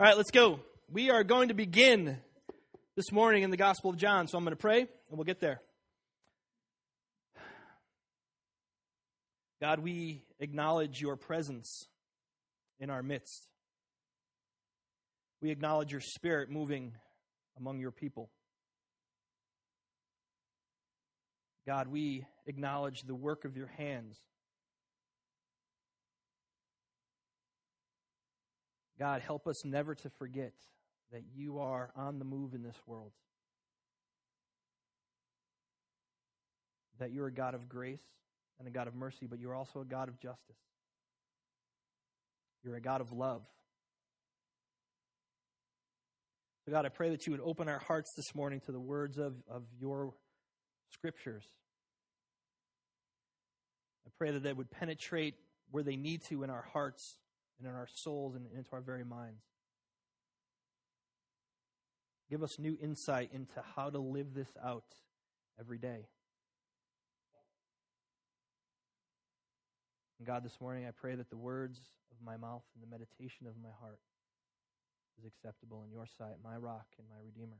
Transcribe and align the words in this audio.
All 0.00 0.06
right, 0.06 0.16
let's 0.16 0.30
go. 0.30 0.58
We 0.90 1.10
are 1.10 1.22
going 1.22 1.48
to 1.48 1.54
begin 1.54 2.16
this 2.96 3.12
morning 3.12 3.42
in 3.42 3.50
the 3.50 3.58
Gospel 3.58 3.90
of 3.90 3.98
John. 3.98 4.26
So 4.26 4.38
I'm 4.38 4.44
going 4.44 4.56
to 4.56 4.60
pray 4.60 4.80
and 4.80 4.88
we'll 5.10 5.24
get 5.24 5.38
there. 5.38 5.60
God, 9.60 9.80
we 9.80 10.24
acknowledge 10.40 11.00
your 11.00 11.16
presence 11.16 11.86
in 12.80 12.88
our 12.88 13.02
midst. 13.02 13.46
We 15.42 15.50
acknowledge 15.50 15.92
your 15.92 16.00
spirit 16.00 16.50
moving 16.50 16.94
among 17.58 17.78
your 17.78 17.92
people. 17.92 18.30
God, 21.66 21.86
we 21.88 22.24
acknowledge 22.46 23.02
the 23.02 23.14
work 23.14 23.44
of 23.44 23.58
your 23.58 23.70
hands. 23.76 24.18
God, 29.02 29.20
help 29.20 29.48
us 29.48 29.64
never 29.64 29.96
to 29.96 30.10
forget 30.10 30.52
that 31.10 31.24
you 31.34 31.58
are 31.58 31.90
on 31.96 32.20
the 32.20 32.24
move 32.24 32.54
in 32.54 32.62
this 32.62 32.76
world. 32.86 33.10
That 37.00 37.10
you're 37.10 37.26
a 37.26 37.32
God 37.32 37.56
of 37.56 37.68
grace 37.68 38.04
and 38.60 38.68
a 38.68 38.70
God 38.70 38.86
of 38.86 38.94
mercy, 38.94 39.26
but 39.26 39.40
you're 39.40 39.56
also 39.56 39.80
a 39.80 39.84
God 39.84 40.08
of 40.08 40.20
justice. 40.20 40.54
You're 42.62 42.76
a 42.76 42.80
God 42.80 43.00
of 43.00 43.10
love. 43.10 43.42
So, 46.64 46.70
God, 46.70 46.86
I 46.86 46.88
pray 46.88 47.10
that 47.10 47.26
you 47.26 47.32
would 47.32 47.42
open 47.42 47.68
our 47.68 47.80
hearts 47.80 48.12
this 48.16 48.36
morning 48.36 48.60
to 48.66 48.70
the 48.70 48.78
words 48.78 49.18
of, 49.18 49.34
of 49.50 49.64
your 49.80 50.14
scriptures. 50.92 51.42
I 54.06 54.10
pray 54.16 54.30
that 54.30 54.44
they 54.44 54.52
would 54.52 54.70
penetrate 54.70 55.34
where 55.72 55.82
they 55.82 55.96
need 55.96 56.22
to 56.28 56.44
in 56.44 56.50
our 56.50 56.64
hearts 56.72 57.16
and 57.58 57.68
in 57.68 57.74
our 57.74 57.88
souls 57.92 58.34
and 58.34 58.46
into 58.56 58.70
our 58.72 58.80
very 58.80 59.04
minds. 59.04 59.42
Give 62.30 62.42
us 62.42 62.58
new 62.58 62.78
insight 62.82 63.30
into 63.32 63.62
how 63.76 63.90
to 63.90 63.98
live 63.98 64.34
this 64.34 64.48
out 64.64 64.84
every 65.60 65.78
day. 65.78 66.06
And 70.18 70.26
God, 70.26 70.44
this 70.44 70.60
morning 70.60 70.86
I 70.86 70.92
pray 70.92 71.14
that 71.14 71.30
the 71.30 71.36
words 71.36 71.78
of 72.10 72.24
my 72.24 72.36
mouth 72.36 72.62
and 72.74 72.82
the 72.82 72.90
meditation 72.90 73.46
of 73.46 73.54
my 73.62 73.70
heart 73.80 73.98
is 75.18 75.26
acceptable 75.26 75.82
in 75.84 75.90
your 75.90 76.06
sight, 76.16 76.36
my 76.42 76.56
rock 76.56 76.86
and 76.98 77.06
my 77.08 77.16
redeemer. 77.22 77.58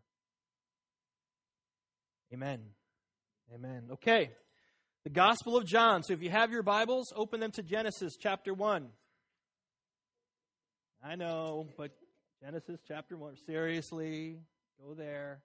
Amen. 2.32 2.60
Amen. 3.54 3.88
Okay. 3.92 4.30
The 5.04 5.10
Gospel 5.10 5.56
of 5.56 5.66
John. 5.66 6.02
So 6.02 6.12
if 6.12 6.22
you 6.22 6.30
have 6.30 6.50
your 6.50 6.62
Bibles, 6.62 7.12
open 7.14 7.40
them 7.40 7.50
to 7.52 7.62
Genesis 7.62 8.16
chapter 8.16 8.54
1. 8.54 8.88
I 11.04 11.16
know, 11.16 11.66
but 11.76 11.90
Genesis 12.40 12.78
chapter 12.86 13.16
1. 13.16 13.34
Seriously, 13.44 14.38
go 14.80 14.94
there. 14.94 15.40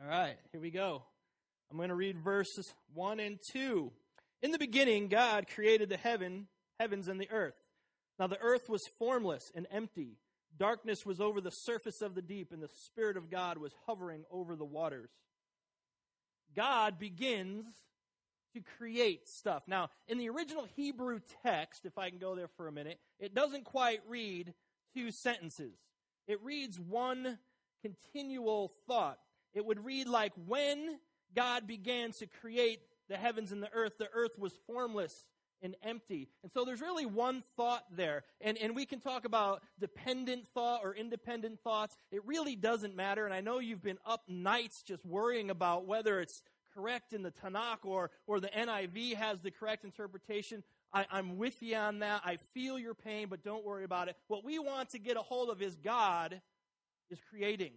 All 0.00 0.08
right, 0.08 0.36
here 0.52 0.60
we 0.60 0.70
go. 0.70 1.02
I'm 1.70 1.76
going 1.76 1.90
to 1.90 1.94
read 1.94 2.18
verses 2.24 2.72
1 2.94 3.20
and 3.20 3.38
2. 3.52 3.92
In 4.40 4.52
the 4.52 4.58
beginning, 4.58 5.08
God 5.08 5.46
created 5.54 5.90
the 5.90 5.98
heaven, 5.98 6.46
heavens 6.80 7.08
and 7.08 7.20
the 7.20 7.30
earth. 7.30 7.56
Now 8.18 8.26
the 8.26 8.40
earth 8.40 8.70
was 8.70 8.80
formless 8.98 9.52
and 9.54 9.66
empty. 9.70 10.16
Darkness 10.58 11.04
was 11.04 11.20
over 11.20 11.42
the 11.42 11.50
surface 11.50 12.00
of 12.00 12.14
the 12.14 12.22
deep, 12.22 12.52
and 12.52 12.62
the 12.62 12.70
Spirit 12.72 13.18
of 13.18 13.30
God 13.30 13.58
was 13.58 13.72
hovering 13.86 14.24
over 14.30 14.56
the 14.56 14.64
waters. 14.64 15.10
God 16.54 16.98
begins 16.98 17.66
to 18.56 18.62
create 18.78 19.28
stuff. 19.28 19.62
Now, 19.66 19.90
in 20.08 20.18
the 20.18 20.28
original 20.28 20.66
Hebrew 20.76 21.20
text, 21.42 21.84
if 21.84 21.98
I 21.98 22.10
can 22.10 22.18
go 22.18 22.34
there 22.34 22.48
for 22.48 22.68
a 22.68 22.72
minute, 22.72 22.98
it 23.20 23.34
doesn't 23.34 23.64
quite 23.64 24.00
read 24.08 24.54
two 24.94 25.10
sentences. 25.10 25.74
It 26.26 26.42
reads 26.42 26.80
one 26.80 27.38
continual 27.82 28.72
thought. 28.86 29.18
It 29.54 29.64
would 29.64 29.84
read 29.84 30.08
like, 30.08 30.32
When 30.46 30.98
God 31.34 31.66
began 31.66 32.12
to 32.12 32.26
create 32.26 32.80
the 33.08 33.16
heavens 33.16 33.52
and 33.52 33.62
the 33.62 33.72
earth, 33.72 33.98
the 33.98 34.08
earth 34.12 34.38
was 34.38 34.52
formless 34.66 35.26
and 35.62 35.74
empty. 35.82 36.28
And 36.42 36.52
so 36.52 36.64
there's 36.64 36.80
really 36.80 37.06
one 37.06 37.42
thought 37.56 37.84
there. 37.90 38.24
And, 38.40 38.58
and 38.58 38.74
we 38.74 38.86
can 38.86 39.00
talk 39.00 39.24
about 39.24 39.62
dependent 39.80 40.46
thought 40.48 40.80
or 40.84 40.94
independent 40.94 41.60
thoughts. 41.60 41.96
It 42.10 42.24
really 42.26 42.56
doesn't 42.56 42.94
matter. 42.94 43.24
And 43.24 43.34
I 43.34 43.40
know 43.40 43.58
you've 43.58 43.82
been 43.82 43.98
up 44.06 44.22
nights 44.28 44.82
just 44.82 45.04
worrying 45.04 45.50
about 45.50 45.86
whether 45.86 46.20
it's 46.20 46.42
correct 46.76 47.12
in 47.12 47.22
the 47.22 47.32
Tanakh 47.32 47.84
or, 47.84 48.10
or 48.26 48.40
the 48.40 48.48
NIV 48.48 49.14
has 49.14 49.40
the 49.40 49.50
correct 49.50 49.84
interpretation. 49.84 50.62
I, 50.92 51.06
I'm 51.10 51.38
with 51.38 51.62
you 51.62 51.76
on 51.76 52.00
that. 52.00 52.22
I 52.24 52.36
feel 52.54 52.78
your 52.78 52.94
pain, 52.94 53.28
but 53.28 53.42
don't 53.42 53.64
worry 53.64 53.84
about 53.84 54.08
it. 54.08 54.16
What 54.28 54.44
we 54.44 54.58
want 54.58 54.90
to 54.90 54.98
get 54.98 55.16
a 55.16 55.20
hold 55.20 55.50
of 55.50 55.62
is 55.62 55.76
God 55.76 56.40
is 57.10 57.18
creating. 57.30 57.72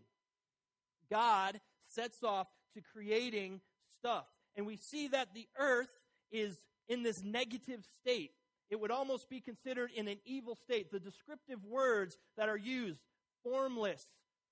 God 1.10 1.60
sets 1.88 2.24
off 2.24 2.48
to 2.76 2.82
creating 2.94 3.62
stuff. 4.00 4.26
And 4.56 4.66
we 4.66 4.78
see 4.78 5.08
that 5.10 5.34
the 5.34 5.48
earth 5.58 5.92
is 6.32 6.58
in 6.88 7.04
this 7.04 7.24
negative 7.24 7.86
state. 8.02 8.32
It 8.70 8.80
would 8.80 8.92
almost 8.92 9.30
be 9.30 9.40
considered 9.40 9.92
in 9.96 10.08
an 10.08 10.18
evil 10.26 10.56
state. 10.56 10.92
The 10.92 11.00
descriptive 11.00 11.66
words 11.66 12.18
that 12.38 12.50
are 12.50 12.58
used, 12.58 13.00
formless 13.44 14.06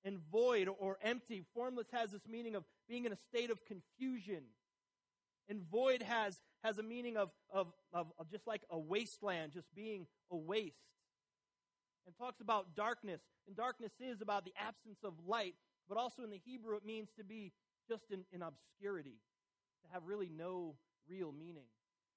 and 0.03 0.19
void 0.31 0.69
or 0.80 0.97
empty. 1.02 1.44
Formless 1.53 1.88
has 1.91 2.12
this 2.12 2.28
meaning 2.28 2.56
of 2.56 2.63
being 2.88 3.06
in 3.06 3.12
a 3.12 3.18
state 3.30 3.50
of 3.50 3.59
confusion. 3.66 4.44
And 5.50 5.62
void 5.62 6.02
has, 6.02 6.40
has 6.63 6.78
a 6.78 6.84
meaning 6.84 7.18
of, 7.18 7.30
of, 7.53 7.68
of, 7.94 8.08
of 8.19 8.30
just 8.30 8.46
like 8.47 8.62
a 8.69 8.78
wasteland, 8.78 9.53
just 9.53 9.74
being 9.74 10.08
a 10.31 10.35
waste. 10.35 10.75
And 12.06 12.16
talks 12.18 12.41
about 12.41 12.75
darkness. 12.75 13.22
And 13.47 13.56
darkness 13.56 13.91
is 14.00 14.22
about 14.22 14.46
the 14.46 14.53
absence 14.58 15.00
of 15.03 15.13
light, 15.25 15.56
but 15.88 15.97
also 15.97 16.24
in 16.24 16.29
the 16.29 16.41
Hebrew 16.46 16.75
it 16.75 16.85
means 16.85 17.09
to 17.18 17.24
be 17.24 17.53
just 17.90 18.03
in, 18.12 18.24
in 18.34 18.41
obscurity, 18.41 19.16
to 19.84 19.94
have 19.94 20.03
really 20.06 20.29
no 20.29 20.75
real 21.09 21.31
meaning. 21.31 21.64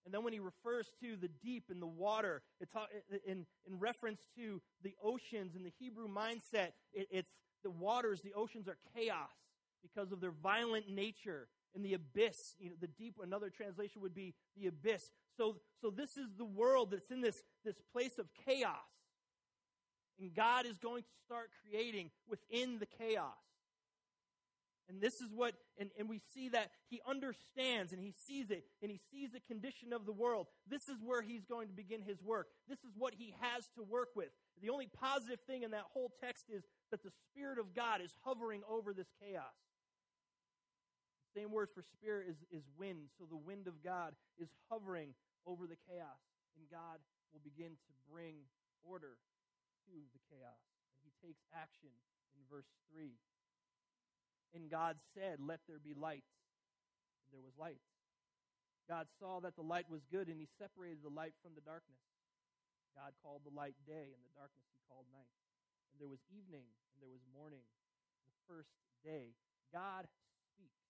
And 0.05 0.15
then 0.15 0.25
when 0.25 0.33
he 0.33 0.41
refers 0.41 0.89
to 1.03 1.17
the 1.17 1.29
deep 1.29 1.65
and 1.71 1.81
the 1.81 1.87
water, 1.87 2.43
it's 2.61 2.73
in, 3.27 3.47
in 3.67 3.79
reference 3.79 4.21
to 4.37 4.61
the 4.83 4.95
oceans 5.03 5.55
in 5.55 5.63
the 5.63 5.73
Hebrew 5.79 6.09
mindset, 6.09 6.73
it, 6.93 7.09
it's 7.11 7.31
the 7.63 7.71
waters, 7.71 8.21
the 8.21 8.35
oceans 8.35 8.69
are 8.69 8.79
chaos 8.95 9.31
because 9.83 10.13
of 10.13 10.21
their 10.21 10.31
violent 10.31 10.89
nature. 10.89 11.49
And 11.75 11.85
the 11.85 11.95
abyss, 11.95 12.57
you 12.59 12.71
know, 12.71 12.77
the 12.81 12.89
deep, 12.89 13.17
another 13.23 13.49
translation 13.49 14.03
would 14.03 14.15
be 14.15 14.35
the 14.57 14.67
abyss. 14.67 15.11
So, 15.37 15.57
so 15.81 15.91
this 15.91 16.17
is 16.17 16.29
the 16.37 16.45
world 16.45 16.91
that's 16.91 17.11
in 17.11 17.21
this, 17.21 17.43
this 17.65 17.77
place 17.93 18.19
of 18.19 18.27
chaos. 18.45 18.75
And 20.21 20.35
God 20.35 20.67
is 20.67 20.79
going 20.79 21.03
to 21.03 21.09
start 21.25 21.51
creating 21.63 22.11
within 22.29 22.79
the 22.79 22.87
chaos. 22.87 23.37
And 24.91 25.01
this 25.01 25.21
is 25.21 25.29
what, 25.33 25.55
and, 25.79 25.91
and 25.97 26.09
we 26.09 26.21
see 26.35 26.49
that 26.49 26.73
he 26.89 27.01
understands 27.09 27.93
and 27.93 28.03
he 28.03 28.13
sees 28.27 28.51
it 28.51 28.65
and 28.83 28.91
he 28.91 28.99
sees 29.13 29.31
the 29.31 29.41
condition 29.41 29.93
of 29.93 30.05
the 30.05 30.13
world. 30.13 30.49
This 30.69 30.89
is 30.89 30.97
where 31.03 31.23
he's 31.23 31.45
going 31.45 31.69
to 31.69 31.73
begin 31.73 32.03
his 32.03 32.21
work. 32.21 32.49
This 32.69 32.81
is 32.81 32.91
what 32.99 33.15
he 33.17 33.33
has 33.41 33.69
to 33.77 33.85
work 33.85 34.09
with. 34.17 34.31
The 34.61 34.71
only 34.71 34.89
positive 34.89 35.41
thing 35.47 35.63
in 35.63 35.71
that 35.73 35.89
whole 35.93 36.13
text 36.21 36.47
is 36.53 36.65
that 36.91 37.03
the 37.03 37.13
Spirit 37.31 37.59
of 37.59 37.75
God 37.75 38.01
is 38.01 38.13
hovering 38.25 38.63
over 38.69 38.93
this 38.93 39.09
chaos. 39.21 39.57
The 41.31 41.41
same 41.41 41.53
word 41.53 41.69
for 41.73 41.83
spirit 41.83 42.27
is, 42.29 42.37
is 42.51 42.65
wind. 42.77 43.09
So 43.19 43.25
the 43.25 43.39
wind 43.39 43.69
of 43.69 43.83
God 43.83 44.15
is 44.39 44.51
hovering 44.69 45.15
over 45.47 45.67
the 45.67 45.79
chaos. 45.89 46.19
And 46.59 46.67
God 46.69 46.99
will 47.33 47.41
begin 47.41 47.79
to 47.79 47.93
bring 48.11 48.51
order 48.83 49.15
to 49.87 49.95
the 50.11 50.23
chaos. 50.27 50.61
And 50.99 51.07
he 51.07 51.15
takes 51.23 51.41
action 51.55 51.95
in 52.35 52.43
verse 52.51 52.69
3. 52.93 53.15
And 54.55 54.69
God 54.69 54.99
said, 55.15 55.39
Let 55.39 55.61
there 55.69 55.79
be 55.79 55.95
light. 55.95 56.27
And 57.25 57.31
there 57.31 57.45
was 57.45 57.55
light. 57.55 57.81
God 58.91 59.07
saw 59.23 59.39
that 59.41 59.55
the 59.55 59.63
light 59.63 59.87
was 59.87 60.03
good, 60.11 60.27
and 60.27 60.41
he 60.41 60.51
separated 60.59 60.99
the 61.07 61.15
light 61.15 61.39
from 61.39 61.55
the 61.55 61.63
darkness. 61.63 62.03
God 62.97 63.15
called 63.23 63.43
the 63.47 63.55
light 63.55 63.79
day, 63.87 64.13
and 64.13 64.21
the 64.23 64.35
darkness 64.37 64.67
he 64.71 64.81
called 64.91 65.07
night. 65.11 65.31
And 65.93 65.99
there 65.99 66.11
was 66.11 66.23
evening, 66.31 66.67
and 66.95 66.99
there 66.99 67.11
was 67.13 67.23
morning, 67.35 67.65
the 68.27 68.37
first 68.47 68.71
day. 69.03 69.35
God 69.73 70.07
speaks. 70.51 70.83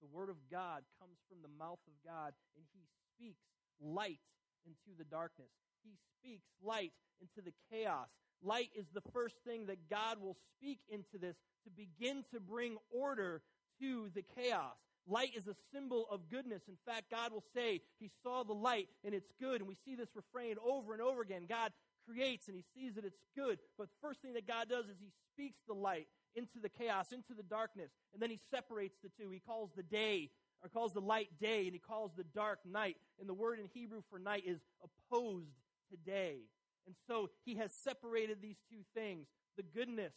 The 0.00 0.10
word 0.10 0.28
of 0.28 0.36
God 0.50 0.84
comes 1.00 1.16
from 1.28 1.40
the 1.40 1.52
mouth 1.52 1.80
of 1.88 1.96
God, 2.04 2.32
and 2.56 2.64
he 2.72 2.84
speaks 3.12 3.44
light 3.80 4.20
into 4.64 4.96
the 4.96 5.04
darkness. 5.04 5.52
He 5.84 5.96
speaks 6.18 6.46
light 6.62 6.92
into 7.20 7.40
the 7.44 7.54
chaos. 7.70 8.08
Light 8.42 8.70
is 8.74 8.86
the 8.92 9.04
first 9.12 9.36
thing 9.46 9.66
that 9.66 9.88
God 9.88 10.20
will 10.20 10.36
speak 10.56 10.80
into 10.88 11.18
this 11.18 11.36
to 11.64 11.70
begin 11.70 12.24
to 12.32 12.40
bring 12.40 12.76
order 12.90 13.42
to 13.80 14.10
the 14.14 14.22
chaos. 14.22 14.76
Light 15.06 15.32
is 15.36 15.46
a 15.46 15.54
symbol 15.72 16.06
of 16.10 16.28
goodness. 16.30 16.62
In 16.68 16.76
fact, 16.84 17.10
God 17.10 17.32
will 17.32 17.44
say, 17.54 17.80
He 17.98 18.10
saw 18.22 18.42
the 18.42 18.52
light 18.52 18.88
and 19.04 19.14
it's 19.14 19.30
good. 19.40 19.60
And 19.60 19.68
we 19.68 19.76
see 19.84 19.94
this 19.94 20.08
refrain 20.14 20.56
over 20.64 20.92
and 20.92 21.02
over 21.02 21.22
again. 21.22 21.46
God 21.48 21.72
creates 22.08 22.48
and 22.48 22.56
He 22.56 22.64
sees 22.74 22.94
that 22.94 23.04
it's 23.04 23.22
good. 23.36 23.58
But 23.78 23.88
the 23.88 24.06
first 24.06 24.20
thing 24.20 24.34
that 24.34 24.48
God 24.48 24.68
does 24.68 24.86
is 24.86 24.96
He 25.00 25.12
speaks 25.32 25.60
the 25.66 25.74
light 25.74 26.08
into 26.34 26.58
the 26.60 26.68
chaos, 26.68 27.12
into 27.12 27.34
the 27.34 27.42
darkness. 27.42 27.90
And 28.12 28.20
then 28.20 28.30
He 28.30 28.40
separates 28.50 28.96
the 29.02 29.10
two. 29.20 29.30
He 29.30 29.40
calls 29.40 29.70
the 29.76 29.82
day, 29.82 30.30
or 30.62 30.68
calls 30.68 30.92
the 30.92 31.00
light 31.00 31.28
day, 31.40 31.64
and 31.66 31.72
He 31.72 31.78
calls 31.78 32.12
the 32.16 32.24
dark 32.24 32.58
night. 32.64 32.96
And 33.20 33.28
the 33.28 33.34
word 33.34 33.60
in 33.60 33.68
Hebrew 33.72 34.02
for 34.10 34.18
night 34.18 34.44
is 34.44 34.60
opposed 34.82 35.54
today. 35.90 36.38
And 36.86 36.94
so 37.08 37.30
he 37.44 37.56
has 37.56 37.72
separated 37.72 38.38
these 38.40 38.58
two 38.70 38.82
things 38.94 39.26
the 39.56 39.62
goodness 39.62 40.12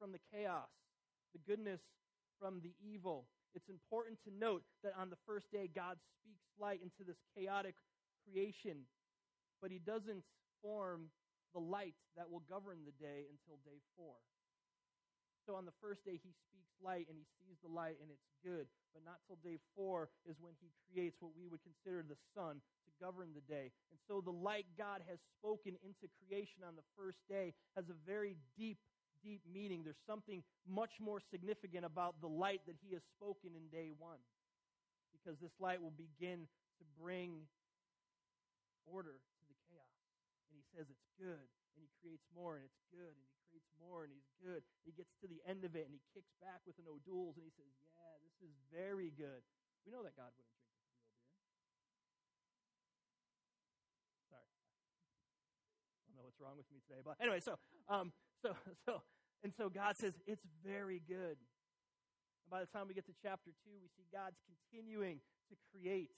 from 0.00 0.12
the 0.12 0.18
chaos, 0.32 0.68
the 1.32 1.40
goodness 1.46 1.80
from 2.40 2.60
the 2.62 2.72
evil. 2.82 3.26
It's 3.54 3.68
important 3.68 4.18
to 4.24 4.30
note 4.30 4.62
that 4.84 4.92
on 4.98 5.10
the 5.10 5.20
first 5.26 5.50
day, 5.50 5.68
God 5.68 5.96
speaks 6.20 6.44
light 6.60 6.80
into 6.82 7.04
this 7.06 7.18
chaotic 7.34 7.74
creation, 8.24 8.84
but 9.62 9.70
he 9.70 9.78
doesn't 9.78 10.22
form 10.62 11.10
the 11.54 11.60
light 11.60 11.96
that 12.16 12.28
will 12.28 12.44
govern 12.48 12.84
the 12.84 12.96
day 13.00 13.24
until 13.30 13.56
day 13.64 13.80
four. 13.96 14.20
So 15.48 15.56
on 15.56 15.64
the 15.64 15.72
first 15.80 16.04
day, 16.04 16.20
he 16.20 16.36
speaks 16.44 16.68
light 16.84 17.08
and 17.08 17.16
he 17.16 17.24
sees 17.40 17.56
the 17.64 17.72
light 17.72 17.96
and 18.04 18.12
it's 18.12 18.28
good. 18.44 18.68
But 18.92 19.08
not 19.08 19.24
till 19.24 19.40
day 19.40 19.56
four 19.72 20.12
is 20.28 20.36
when 20.44 20.52
he 20.60 20.68
creates 20.84 21.16
what 21.24 21.32
we 21.32 21.48
would 21.48 21.64
consider 21.64 22.04
the 22.04 22.20
sun 22.36 22.60
to 22.60 22.90
govern 23.00 23.32
the 23.32 23.44
day. 23.48 23.72
And 23.88 23.98
so 24.04 24.20
the 24.20 24.34
light 24.34 24.68
God 24.76 25.00
has 25.08 25.16
spoken 25.40 25.80
into 25.80 26.04
creation 26.20 26.60
on 26.60 26.76
the 26.76 26.84
first 26.92 27.24
day 27.32 27.56
has 27.80 27.88
a 27.88 27.96
very 28.04 28.36
deep, 28.60 28.76
deep 29.22 29.42
meaning. 29.46 29.82
There's 29.84 30.00
something 30.06 30.42
much 30.66 31.00
more 31.00 31.20
significant 31.30 31.84
about 31.84 32.20
the 32.20 32.28
light 32.28 32.62
that 32.66 32.76
he 32.82 32.94
has 32.94 33.02
spoken 33.16 33.56
in 33.56 33.68
day 33.68 33.90
one. 33.98 34.20
Because 35.12 35.38
this 35.40 35.52
light 35.58 35.82
will 35.82 35.94
begin 35.96 36.46
to 36.78 36.84
bring 37.00 37.48
order 38.86 39.20
to 39.20 39.42
the 39.48 39.56
chaos. 39.68 40.00
And 40.48 40.56
he 40.56 40.64
says 40.72 40.88
it's 40.88 41.08
good 41.20 41.48
and 41.76 41.80
he 41.84 41.90
creates 42.00 42.24
more 42.32 42.56
and 42.56 42.64
it's 42.64 42.82
good 42.90 43.12
and 43.12 43.22
he 43.22 43.30
creates 43.46 43.70
more 43.78 44.02
and 44.08 44.10
he's 44.10 44.30
good. 44.40 44.64
He 44.82 44.92
gets 44.96 45.12
to 45.20 45.28
the 45.28 45.38
end 45.44 45.62
of 45.62 45.76
it 45.76 45.86
and 45.86 45.94
he 45.94 46.02
kicks 46.16 46.32
back 46.40 46.64
with 46.64 46.80
an 46.80 46.88
O'Doul's 46.88 47.36
and 47.36 47.44
he 47.44 47.52
says, 47.52 47.68
Yeah, 47.84 48.12
this 48.24 48.36
is 48.42 48.54
very 48.72 49.12
good. 49.12 49.44
We 49.84 49.92
know 49.92 50.02
that 50.02 50.16
God 50.16 50.32
wouldn't 50.34 50.52
drink 50.56 50.72
the 50.72 50.82
real 50.82 50.98
beer. 50.98 51.22
Sorry. 54.32 54.48
I 54.48 56.02
don't 56.08 56.16
know 56.18 56.26
what's 56.26 56.40
wrong 56.40 56.56
with 56.56 56.68
me 56.72 56.80
today. 56.88 57.04
But 57.04 57.20
anyway, 57.20 57.44
so 57.44 57.60
um 57.86 58.10
so 58.42 58.56
so 58.86 59.02
and 59.42 59.52
so 59.56 59.68
God 59.68 59.96
says 59.96 60.14
it's 60.26 60.44
very 60.64 61.02
good. 61.06 61.36
And 61.36 62.50
by 62.50 62.60
the 62.60 62.66
time 62.66 62.88
we 62.88 62.94
get 62.94 63.06
to 63.06 63.14
chapter 63.22 63.50
two, 63.64 63.76
we 63.80 63.88
see 63.96 64.04
God's 64.12 64.38
continuing 64.46 65.20
to 65.50 65.56
create. 65.72 66.10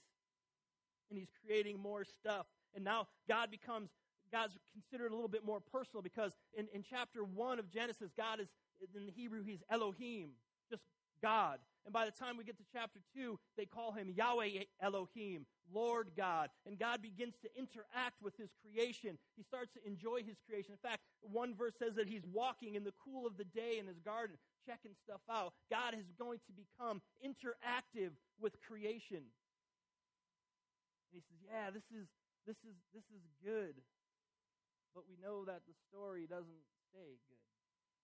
And 1.09 1.19
he's 1.19 1.31
creating 1.45 1.79
more 1.79 2.05
stuff. 2.05 2.45
And 2.73 2.83
now 2.83 3.07
God 3.27 3.51
becomes 3.51 3.89
God's 4.31 4.57
considered 4.71 5.11
a 5.11 5.15
little 5.15 5.29
bit 5.29 5.45
more 5.45 5.59
personal 5.59 6.01
because 6.01 6.31
in, 6.53 6.67
in 6.73 6.83
chapter 6.89 7.23
1 7.23 7.59
of 7.59 7.69
Genesis, 7.69 8.11
God 8.15 8.39
is, 8.39 8.47
in 8.95 9.05
the 9.05 9.11
Hebrew, 9.11 9.43
he's 9.43 9.61
Elohim, 9.69 10.29
just 10.69 10.83
God. 11.21 11.59
And 11.85 11.93
by 11.93 12.05
the 12.05 12.11
time 12.11 12.37
we 12.37 12.43
get 12.43 12.57
to 12.57 12.63
chapter 12.71 12.99
2, 13.15 13.37
they 13.57 13.65
call 13.65 13.91
him 13.91 14.09
Yahweh 14.15 14.63
Elohim, 14.81 15.45
Lord 15.73 16.11
God. 16.15 16.49
And 16.65 16.79
God 16.79 17.01
begins 17.01 17.35
to 17.41 17.49
interact 17.57 18.21
with 18.21 18.37
his 18.37 18.49
creation. 18.61 19.17
He 19.35 19.43
starts 19.43 19.73
to 19.73 19.79
enjoy 19.85 20.23
his 20.23 20.37
creation. 20.47 20.71
In 20.71 20.89
fact, 20.89 21.01
one 21.21 21.53
verse 21.53 21.73
says 21.77 21.93
that 21.95 22.09
he's 22.09 22.25
walking 22.33 22.75
in 22.75 22.83
the 22.83 22.93
cool 22.97 23.27
of 23.27 23.37
the 23.37 23.45
day 23.45 23.77
in 23.77 23.85
his 23.85 23.99
garden, 24.01 24.37
checking 24.65 24.97
stuff 25.05 25.21
out. 25.29 25.53
God 25.69 25.93
is 25.93 26.09
going 26.17 26.41
to 26.49 26.53
become 26.53 27.01
interactive 27.21 28.17
with 28.41 28.57
creation. 28.65 29.21
And 29.21 31.13
he 31.13 31.21
says, 31.21 31.39
Yeah, 31.45 31.69
this 31.69 31.85
is, 31.93 32.09
this 32.49 32.57
is, 32.65 32.75
this 32.93 33.05
is 33.13 33.21
good. 33.45 33.77
But 34.97 35.07
we 35.07 35.15
know 35.21 35.45
that 35.47 35.63
the 35.69 35.75
story 35.87 36.27
doesn't 36.27 36.65
stay 36.91 37.15
good 37.29 37.41
for 37.47 37.55
very 37.63 37.79
long. 37.79 38.01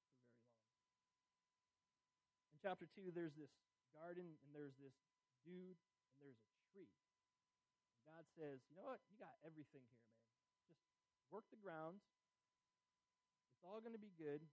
In 2.55 2.57
chapter 2.63 2.87
2, 2.95 3.11
there's 3.11 3.35
this 3.35 3.51
garden, 3.91 4.23
and 4.23 4.49
there's 4.55 4.75
this 4.79 4.95
dude, 5.43 5.75
and 5.75 6.15
there's 6.21 6.39
a 6.39 6.51
tree. 6.71 6.87
And 7.91 7.99
God 8.07 8.23
says, 8.39 8.63
You 8.71 8.79
know 8.79 8.87
what? 8.87 9.03
You 9.11 9.19
got 9.19 9.35
everything 9.43 9.83
here, 9.83 10.07
man. 10.15 10.31
Just 10.71 10.79
work 11.27 11.43
the 11.51 11.59
ground. 11.59 11.99
It's 13.57 13.65
all 13.65 13.81
going 13.81 13.97
to 13.97 14.01
be 14.01 14.13
good. 14.21 14.45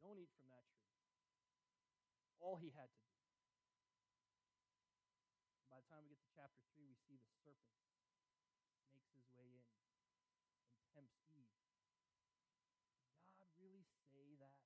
Don't 0.00 0.16
eat 0.16 0.32
from 0.40 0.48
that 0.48 0.64
tree. 0.80 0.96
All 2.40 2.56
he 2.56 2.72
had 2.72 2.88
to 2.88 3.00
do. 3.04 3.12
By 5.68 5.84
the 5.84 5.86
time 5.92 6.00
we 6.00 6.16
get 6.16 6.24
to 6.24 6.32
chapter 6.32 6.64
3, 6.72 6.88
we 6.88 6.96
see 7.04 7.20
the 7.20 7.28
serpent 7.44 7.76
makes 8.96 9.12
his 9.12 9.28
way 9.36 9.44
in 9.44 9.60
and 10.72 10.88
tempts 10.96 11.20
Eve 11.36 11.52
Did 13.20 13.36
God 13.36 13.52
really 13.60 13.84
say 14.08 14.24
that? 14.40 14.56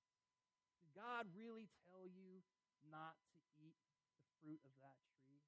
Did 0.87 0.95
God 0.95 1.27
really 1.35 1.67
tell 1.91 2.07
you 2.07 2.47
not 2.87 3.19
to 3.35 3.39
eat 3.59 3.75
the 4.23 4.27
fruit 4.39 4.63
of 4.63 4.71
that 4.87 5.03
tree? 5.19 5.43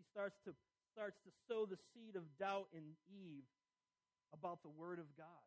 He 0.00 0.04
starts 0.08 0.40
to 0.48 0.56
starts 0.88 1.20
to 1.22 1.30
sow 1.44 1.68
the 1.68 1.76
seed 1.92 2.16
of 2.16 2.24
doubt 2.40 2.72
in 2.72 2.96
Eve 3.06 3.44
about 4.32 4.64
the 4.64 4.72
word 4.72 4.98
of 4.98 5.06
God. 5.14 5.46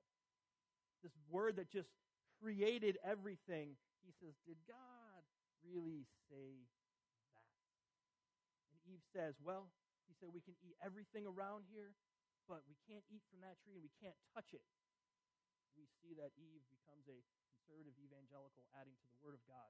This 1.03 1.18
word 1.30 1.57
that 1.57 1.69
just 1.69 1.89
created 2.42 2.98
everything. 3.01 3.77
He 4.06 4.13
says, 4.21 4.33
Did 4.45 4.57
God 4.69 5.21
really 5.65 6.06
say 6.30 6.65
that? 7.33 7.50
And 8.69 8.77
Eve 8.86 9.03
says, 9.13 9.36
Well, 9.42 9.69
he 10.09 10.13
said, 10.19 10.30
we 10.33 10.42
can 10.42 10.57
eat 10.62 10.75
everything 10.83 11.25
around 11.25 11.65
here, 11.71 11.98
but 12.45 12.62
we 12.69 12.75
can't 12.86 13.06
eat 13.09 13.24
from 13.31 13.42
that 13.42 13.57
tree 13.63 13.80
and 13.80 13.86
we 13.86 13.94
can't 14.03 14.18
touch 14.36 14.51
it 14.51 14.62
we 15.81 15.88
see 16.03 16.13
that 16.19 16.30
Eve 16.38 16.63
becomes 16.69 17.07
a 17.07 17.18
conservative 17.50 17.95
evangelical 17.97 18.69
adding 18.75 18.94
to 18.94 19.07
the 19.09 19.18
Word 19.24 19.33
of 19.33 19.44
God. 19.47 19.69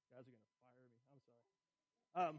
You 0.00 0.16
guys 0.16 0.24
are 0.24 0.32
going 0.32 0.40
to 0.40 0.56
fire 0.64 0.88
me. 0.88 1.00
I'm 1.12 1.20
sorry. 1.20 1.44
Um, 2.16 2.34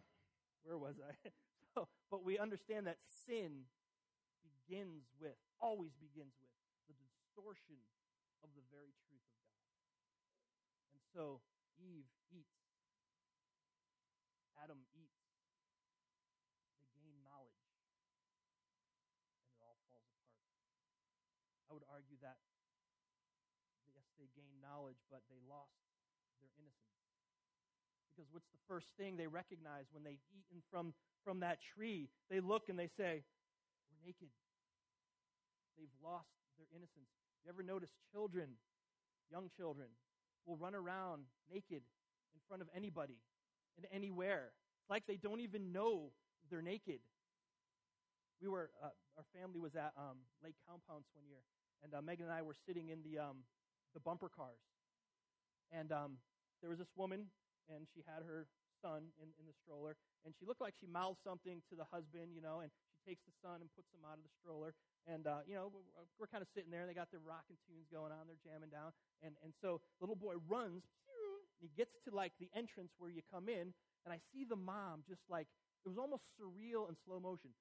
where 0.64 0.82
was 0.82 0.98
I? 0.98 1.14
so, 1.78 1.88
but 2.10 2.26
we 2.26 2.40
understand 2.40 2.88
that 2.88 2.98
sin 3.30 3.70
begins 4.68 5.08
with, 5.24 5.40
always 5.64 5.96
begins 5.96 6.36
with, 6.44 6.52
the 6.92 6.96
distortion 7.00 7.80
of 8.44 8.52
the 8.52 8.64
very 8.68 8.92
truth 9.08 9.24
of 9.24 9.40
God. 9.48 9.72
And 10.92 11.02
so 11.16 11.40
Eve 11.80 12.12
eats. 12.36 12.60
Adam 14.60 14.84
eats. 14.92 15.24
They 16.92 17.00
gain 17.00 17.24
knowledge 17.24 17.64
and 19.40 19.48
it 19.56 19.64
all 19.64 19.80
falls 19.88 20.12
apart. 20.20 20.44
I 21.72 21.76
would 21.76 21.88
argue 21.88 22.20
that, 22.20 22.36
yes, 23.88 24.04
they 24.20 24.28
gained 24.36 24.60
knowledge, 24.60 25.00
but 25.08 25.24
they 25.32 25.40
lost 25.48 25.80
their 26.44 26.52
innocence. 26.60 27.08
Because 28.12 28.28
what's 28.36 28.52
the 28.52 28.64
first 28.68 28.92
thing 29.00 29.16
they 29.16 29.32
recognize 29.32 29.88
when 29.96 30.04
they've 30.04 30.24
eaten 30.36 30.60
from, 30.68 30.92
from 31.24 31.40
that 31.46 31.60
tree? 31.62 32.10
They 32.28 32.42
look 32.42 32.68
and 32.68 32.76
they 32.76 32.90
say, 32.98 33.24
We're 33.88 34.02
naked. 34.04 34.34
They've 35.78 35.94
lost 36.04 36.30
their 36.58 36.68
innocence. 36.76 37.10
You 37.44 37.50
ever 37.50 37.64
notice 37.64 37.92
children, 38.12 38.58
young 39.32 39.50
children, 39.56 39.88
will 40.46 40.58
run 40.58 40.76
around 40.76 41.24
naked 41.52 41.84
in 42.34 42.40
front 42.48 42.62
of 42.62 42.70
anybody 42.76 43.20
and 43.78 43.86
anywhere? 43.92 44.52
It's 44.82 44.90
like 44.90 45.06
they 45.08 45.18
don't 45.18 45.40
even 45.42 45.72
know 45.72 46.12
they're 46.50 46.62
naked 46.62 47.00
we 48.42 48.48
were 48.48 48.70
uh, 48.82 48.94
our 49.18 49.26
family 49.34 49.60
was 49.60 49.76
at 49.76 49.94
um, 49.98 50.22
Lake 50.44 50.56
Compounce 50.70 51.10
one 51.14 51.26
year, 51.26 51.42
and 51.84 51.94
uh, 51.94 52.02
Megan 52.02 52.26
and 52.30 52.34
I 52.34 52.42
were 52.42 52.56
sitting 52.66 52.90
in 52.90 53.02
the 53.02 53.18
um, 53.20 53.46
the 53.94 54.00
bumper 54.00 54.30
cars, 54.30 54.62
and 55.72 55.92
um, 55.92 56.22
there 56.62 56.70
was 56.70 56.78
this 56.78 56.92
woman, 56.96 57.34
and 57.70 57.88
she 57.94 58.06
had 58.06 58.22
her 58.26 58.46
son 58.82 59.10
in, 59.18 59.34
in 59.42 59.46
the 59.50 59.58
stroller, 59.66 59.98
and 60.26 60.34
she 60.38 60.46
looked 60.46 60.62
like 60.62 60.78
she 60.78 60.86
mouthed 60.86 61.18
something 61.26 61.66
to 61.70 61.76
the 61.76 61.86
husband, 61.90 62.38
you 62.38 62.42
know, 62.42 62.62
and 62.62 62.70
takes 63.08 63.24
the 63.24 63.32
son 63.40 63.64
and 63.64 63.72
puts 63.72 63.88
him 63.96 64.04
out 64.04 64.20
of 64.20 64.24
the 64.28 64.34
stroller, 64.36 64.76
and 65.08 65.24
uh, 65.24 65.48
you 65.48 65.56
know 65.56 65.72
we're, 65.72 65.88
we're 66.20 66.28
kind 66.28 66.44
of 66.44 66.52
sitting 66.52 66.68
there, 66.68 66.84
and 66.84 66.92
they 66.92 66.98
got 66.98 67.08
their 67.08 67.24
rocking 67.24 67.56
tunes 67.64 67.88
going 67.88 68.12
on, 68.12 68.28
they're 68.28 68.44
jamming 68.44 68.70
down, 68.70 68.92
and 69.24 69.40
and 69.48 69.56
so 69.64 69.80
little 70.04 70.20
boy 70.20 70.36
runs, 70.52 70.84
and 71.56 71.64
he 71.64 71.72
gets 71.80 71.96
to 72.04 72.12
like 72.12 72.36
the 72.44 72.52
entrance 72.52 72.92
where 73.00 73.10
you 73.10 73.24
come 73.32 73.48
in, 73.48 73.72
and 74.04 74.12
I 74.12 74.20
see 74.36 74.44
the 74.44 74.60
mom 74.60 75.08
just 75.08 75.24
like 75.32 75.48
it 75.88 75.88
was 75.88 75.98
almost 75.98 76.28
surreal 76.36 76.92
in 76.92 77.00
slow 77.08 77.24
motion. 77.24 77.56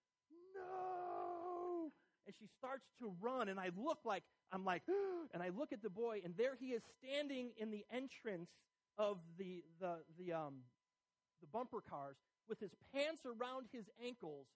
No. 0.51 1.93
And 2.27 2.35
she 2.39 2.49
starts 2.59 2.83
to 2.99 3.15
run, 3.23 3.49
and 3.49 3.61
I 3.61 3.71
look 3.79 3.99
like, 4.05 4.25
I'm 4.51 4.65
like, 4.65 4.83
and 5.33 5.43
I 5.43 5.51
look 5.51 5.73
at 5.73 5.83
the 5.83 5.91
boy, 5.91 6.23
and 6.25 6.35
there 6.37 6.57
he 6.59 6.75
is 6.75 6.83
standing 6.99 7.51
in 7.57 7.71
the 7.71 7.85
entrance 7.93 8.51
of 8.99 9.19
the, 9.39 9.63
the, 9.79 9.99
the, 10.19 10.33
um, 10.33 10.67
the 11.41 11.47
bumper 11.53 11.83
cars 11.89 12.17
with 12.49 12.59
his 12.59 12.71
pants 12.93 13.23
around 13.27 13.67
his 13.73 13.85
ankles, 14.05 14.47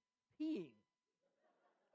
peeing. 0.40 0.70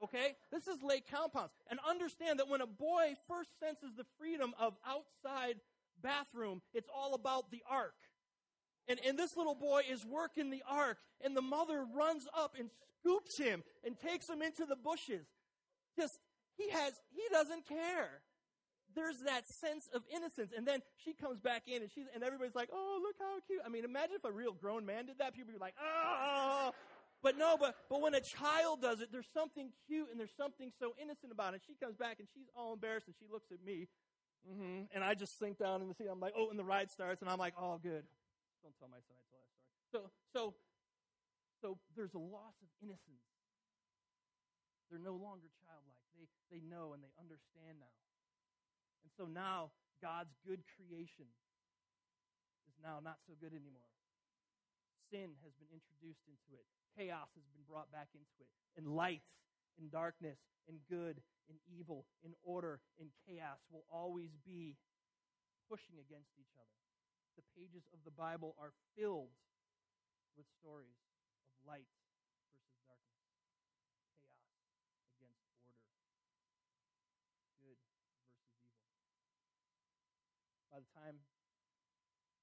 Okay? 0.04 0.36
This 0.52 0.68
is 0.68 0.84
Lake 0.84 1.06
Compounce. 1.10 1.54
And 1.70 1.80
understand 1.88 2.40
that 2.40 2.50
when 2.50 2.62
a 2.62 2.68
boy 2.68 3.14
first 3.28 3.50
senses 3.60 3.96
the 3.98 4.06
freedom 4.20 4.54
of 4.60 4.74
outside 4.86 5.56
bathroom, 6.02 6.62
it's 6.74 6.90
all 6.94 7.14
about 7.14 7.52
the 7.52 7.64
arc. 7.70 7.96
And, 8.88 9.00
and 9.08 9.18
this 9.18 9.36
little 9.36 9.56
boy 9.56 9.82
is 9.90 10.06
working 10.06 10.52
the 10.52 10.64
arc, 10.70 10.98
and 11.24 11.36
the 11.36 11.42
mother 11.42 11.86
runs 11.96 12.28
up 12.38 12.56
and 12.60 12.70
scoops 13.00 13.38
him 13.38 13.64
and 13.84 13.98
takes 14.00 14.30
him 14.30 14.42
into 14.42 14.66
the 14.66 14.76
bushes. 14.76 15.26
Just, 15.98 16.20
he 16.58 16.70
has, 16.70 16.94
he 17.10 17.24
doesn't 17.32 17.68
care. 17.68 18.22
There's 18.96 19.20
that 19.26 19.48
sense 19.48 19.90
of 19.94 20.04
innocence. 20.14 20.52
And 20.56 20.68
then 20.68 20.82
she 21.04 21.14
comes 21.14 21.40
back 21.40 21.64
in 21.68 21.82
and 21.82 21.92
she's, 21.92 22.06
and 22.14 22.24
everybody's 22.24 22.56
like, 22.56 22.70
oh, 22.72 23.00
look 23.02 23.16
how 23.20 23.40
cute. 23.48 23.62
I 23.66 23.70
mean, 23.70 23.84
imagine 23.84 24.16
if 24.16 24.24
a 24.24 24.32
real 24.32 24.54
grown 24.54 24.86
man 24.86 25.08
did 25.08 25.18
that. 25.18 25.34
People 25.34 25.52
would 25.52 25.60
be 25.60 25.64
like, 25.64 25.76
oh. 25.82 26.72
But 27.24 27.38
no, 27.38 27.58
but 27.60 27.76
but 27.90 28.02
when 28.02 28.14
a 28.14 28.22
child 28.22 28.82
does 28.82 29.02
it, 29.02 29.10
there's 29.12 29.30
something 29.34 29.72
cute 29.88 30.08
and 30.12 30.20
there's 30.20 30.36
something 30.38 30.72
so 30.80 30.94
innocent 31.02 31.32
about 31.32 31.54
it. 31.54 31.62
She 31.66 31.74
comes 31.76 31.96
back 31.96 32.20
and 32.20 32.28
she's 32.34 32.48
all 32.56 32.74
embarrassed 32.74 33.08
and 33.08 33.16
she 33.18 33.26
looks 33.32 33.52
at 33.52 33.64
me, 33.66 33.88
mm-hmm, 34.46 34.86
and 34.94 35.04
I 35.04 35.14
just 35.16 35.40
sink 35.40 35.58
down 35.58 35.82
in 35.82 35.88
the 35.88 35.96
seat. 35.96 36.08
I'm 36.12 36.20
like, 36.20 36.34
oh, 36.38 36.50
and 36.50 36.60
the 36.60 36.64
ride 36.64 36.92
starts, 36.92 37.22
and 37.22 37.30
I'm 37.30 37.40
like, 37.40 37.54
oh, 37.58 37.80
good. 37.82 38.04
Don't 38.62 38.76
tell 38.78 38.90
my 38.90 39.02
son 39.06 39.14
I 39.18 39.26
told 39.30 39.42
that 39.46 39.54
story. 39.54 39.78
So 39.94 40.00
so 40.34 40.54
so 41.62 41.78
there's 41.96 42.14
a 42.14 42.22
loss 42.22 42.58
of 42.62 42.70
innocence. 42.82 43.26
They're 44.90 45.02
no 45.02 45.18
longer 45.18 45.50
childlike. 45.66 46.02
They 46.14 46.30
they 46.52 46.62
know 46.62 46.94
and 46.94 47.02
they 47.02 47.14
understand 47.18 47.82
now. 47.82 47.96
And 49.02 49.10
so 49.18 49.26
now 49.26 49.72
God's 50.02 50.34
good 50.46 50.62
creation 50.78 51.26
is 52.70 52.76
now 52.84 53.02
not 53.02 53.18
so 53.26 53.34
good 53.40 53.54
anymore. 53.54 53.95
Sin 55.16 55.32
has 55.48 55.56
been 55.56 55.72
introduced 55.72 56.28
into 56.28 56.60
it. 56.60 56.68
Chaos 56.92 57.32
has 57.40 57.48
been 57.56 57.64
brought 57.72 57.88
back 57.88 58.12
into 58.12 58.36
it. 58.44 58.52
And 58.76 58.84
light 58.84 59.24
and 59.80 59.88
darkness 59.88 60.36
and 60.68 60.84
good 60.92 61.24
and 61.48 61.56
evil 61.72 62.04
and 62.28 62.36
order 62.44 62.84
and 63.00 63.08
chaos 63.24 63.64
will 63.72 63.88
always 63.88 64.36
be 64.44 64.76
pushing 65.72 65.96
against 66.04 66.36
each 66.36 66.52
other. 66.60 66.80
The 67.40 67.48
pages 67.56 67.88
of 67.96 68.04
the 68.04 68.12
Bible 68.12 68.60
are 68.60 68.76
filled 69.00 69.32
with 70.36 70.52
stories 70.60 71.00
of 71.48 71.56
light 71.64 71.88
versus 72.52 72.76
darkness, 72.84 73.24
chaos 75.16 75.48
against 75.48 75.48
order, 75.64 75.96
good 77.64 77.80
versus 77.88 78.20
evil. 78.36 78.68
By 80.68 80.84
the 80.84 80.92
time 80.92 81.24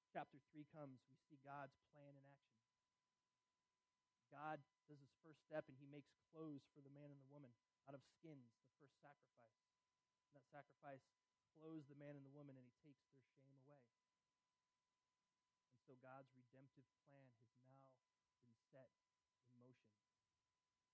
chapter 0.08 0.40
3 0.56 0.64
comes, 0.72 1.04
we 1.12 1.20
see 1.28 1.36
God's 1.44 1.76
plan 1.92 2.16
in 2.16 2.24
action. 2.24 2.51
God 4.32 4.64
does 4.88 4.98
his 4.98 5.12
first 5.20 5.44
step 5.44 5.68
and 5.68 5.76
he 5.76 5.84
makes 5.84 6.08
clothes 6.32 6.64
for 6.72 6.80
the 6.80 6.90
man 6.90 7.12
and 7.12 7.20
the 7.20 7.28
woman 7.28 7.52
out 7.84 7.92
of 7.92 8.00
skins, 8.00 8.48
the 8.64 8.72
first 8.80 8.96
sacrifice. 9.04 9.60
And 10.24 10.32
that 10.32 10.48
sacrifice 10.48 11.04
clothes 11.60 11.84
the 11.92 12.00
man 12.00 12.16
and 12.16 12.24
the 12.24 12.32
woman 12.32 12.56
and 12.56 12.64
he 12.64 12.72
takes 12.80 13.04
their 13.12 13.20
shame 13.44 13.52
away. 13.68 13.84
And 15.76 15.84
so 15.84 16.00
God's 16.00 16.32
redemptive 16.32 16.88
plan 17.04 17.28
has 17.44 17.52
now 17.68 17.92
been 18.48 18.56
set 18.72 18.88
in 19.52 19.60
motion. 19.60 19.92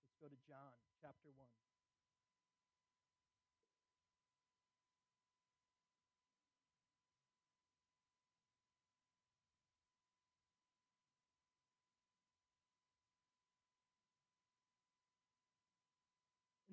Let's 0.03 0.19
go 0.19 0.27
to 0.27 0.39
John 0.43 0.75
chapter 0.99 1.31
1. 1.31 1.68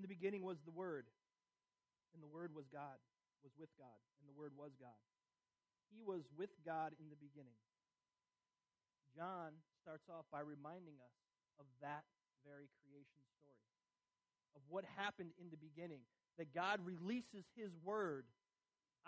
The 0.06 0.14
beginning 0.14 0.46
was 0.46 0.62
the 0.62 0.70
Word, 0.70 1.10
and 2.14 2.22
the 2.22 2.30
Word 2.30 2.54
was 2.54 2.70
God, 2.70 2.94
was 3.42 3.50
with 3.58 3.75
God, 3.75 3.98
and 4.22 4.30
the 4.30 4.38
Word 4.38 4.54
was 4.54 4.70
God. 4.78 5.02
He 5.90 5.98
was 5.98 6.22
with 6.38 6.54
God 6.62 6.94
in 7.02 7.10
the 7.10 7.18
beginning. 7.18 7.58
John 9.18 9.50
starts 9.82 10.06
off 10.06 10.22
by 10.30 10.46
reminding 10.46 10.94
us 11.02 11.16
of 11.58 11.66
that 11.82 12.06
very 12.46 12.70
creation 12.86 13.18
story, 13.34 13.66
of 14.54 14.62
what 14.70 14.86
happened 14.94 15.34
in 15.42 15.50
the 15.50 15.58
beginning, 15.58 16.06
that 16.38 16.54
God 16.54 16.78
releases 16.86 17.42
His 17.58 17.75
Word 17.82 18.30